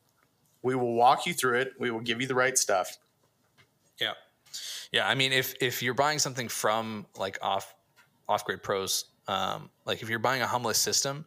[0.62, 1.74] We will walk you through it.
[1.80, 2.98] We will give you the right stuff.
[4.00, 4.14] Yeah,
[4.92, 5.08] yeah.
[5.08, 7.74] I mean, if if you're buying something from like off
[8.28, 11.26] off grid pros, um, like if you're buying a humless system,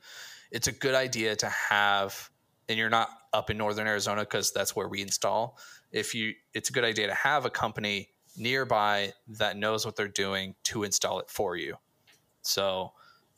[0.50, 2.30] it's a good idea to have.
[2.68, 5.58] And you're not up in northern Arizona because that's where we install.
[5.90, 10.08] If you, it's a good idea to have a company nearby that knows what they're
[10.08, 11.76] doing to install it for you.
[12.42, 12.92] So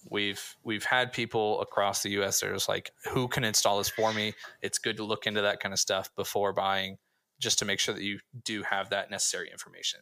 [0.09, 2.41] we've we've had people across the U.S.
[2.41, 4.35] that are just like, who can install this for me?
[4.63, 6.99] It's good to look into that kind of stuff before buying
[7.41, 10.01] just to make sure that you do have that necessary information.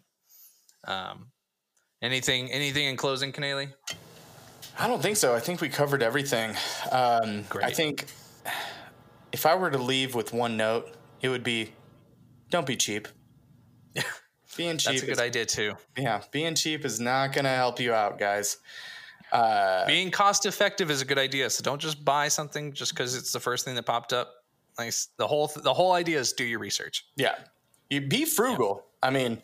[0.87, 1.29] Um,
[2.01, 3.73] anything, anything in closing, Canely?
[4.79, 5.35] I don't think so.
[5.35, 6.51] I think we covered everything.
[6.91, 8.07] Um, I think
[9.33, 10.91] if I were to leave with one note,
[11.21, 11.73] it would be,
[12.51, 13.09] don't be cheap.
[14.57, 15.75] being cheap, That's a good is, idea too.
[15.97, 18.59] yeah, being cheap is not going to help you out, guys.
[19.31, 21.49] Uh, Being cost effective is a good idea.
[21.49, 24.45] So don't just buy something just because it's the first thing that popped up.
[24.79, 27.07] Like the whole the whole idea is do your research.
[27.17, 27.37] Yeah.
[27.89, 28.85] You be frugal.
[29.03, 29.43] I mean,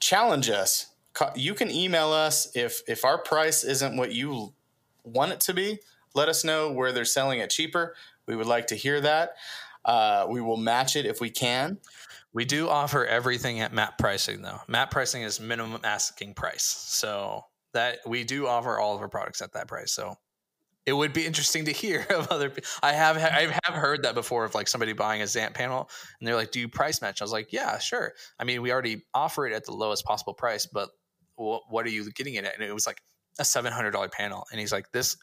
[0.00, 0.86] challenge us.
[1.34, 4.54] You can email us if if our price isn't what you
[5.04, 5.80] want it to be.
[6.14, 7.94] Let us know where they're selling it cheaper.
[8.26, 9.36] We would like to hear that.
[9.84, 11.78] Uh, we will match it if we can.
[12.36, 14.60] We do offer everything at map pricing though.
[14.68, 16.64] Map pricing is minimum asking price.
[16.64, 17.40] So
[17.72, 19.90] that we do offer all of our products at that price.
[19.92, 20.16] So
[20.84, 24.14] it would be interesting to hear of other pe- I have I have heard that
[24.14, 25.88] before of like somebody buying a Zamp panel
[26.20, 28.70] and they're like, "Do you price match?" I was like, "Yeah, sure." I mean, we
[28.70, 30.90] already offer it at the lowest possible price, but
[31.36, 32.54] what, are you getting it at?
[32.54, 33.00] And it was like
[33.38, 34.44] a $700 panel.
[34.50, 35.16] And he's like, this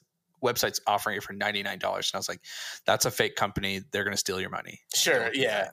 [0.43, 1.65] website's offering it for $99.
[1.65, 2.41] And I was like,
[2.85, 3.81] that's a fake company.
[3.91, 4.81] They're going to steal your money.
[4.93, 5.29] Sure.
[5.33, 5.69] Yeah.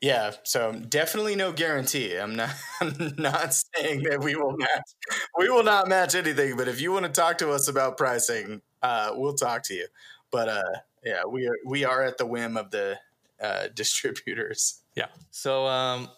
[0.00, 0.32] Yeah.
[0.44, 2.16] So definitely no guarantee.
[2.16, 2.50] I'm not,
[2.80, 6.92] I'm not saying that we will match, we will not match anything, but if you
[6.92, 9.86] want to talk to us about pricing, uh, we'll talk to you.
[10.30, 10.72] But, uh,
[11.04, 12.98] yeah, we are, we are at the whim of the,
[13.40, 14.82] uh, distributors.
[14.94, 15.06] Yeah.
[15.30, 16.08] So, um,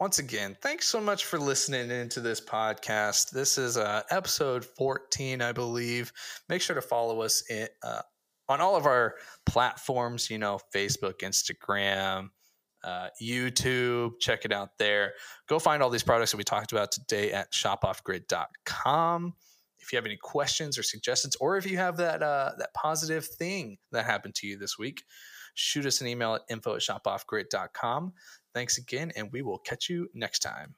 [0.00, 3.30] once again, thanks so much for listening into this podcast.
[3.32, 6.10] This is uh, episode 14, I believe.
[6.48, 8.00] Make sure to follow us in, uh,
[8.48, 12.30] on all of our platforms, you know, Facebook, Instagram,
[12.82, 14.12] uh, YouTube.
[14.20, 15.12] Check it out there.
[15.50, 19.34] Go find all these products that we talked about today at shopoffgrid.com.
[19.80, 23.26] If you have any questions or suggestions, or if you have that uh, that positive
[23.26, 25.02] thing that happened to you this week,
[25.54, 28.12] shoot us an email at info at shopoffgrid.com.
[28.52, 30.74] Thanks again, and we will catch you next time.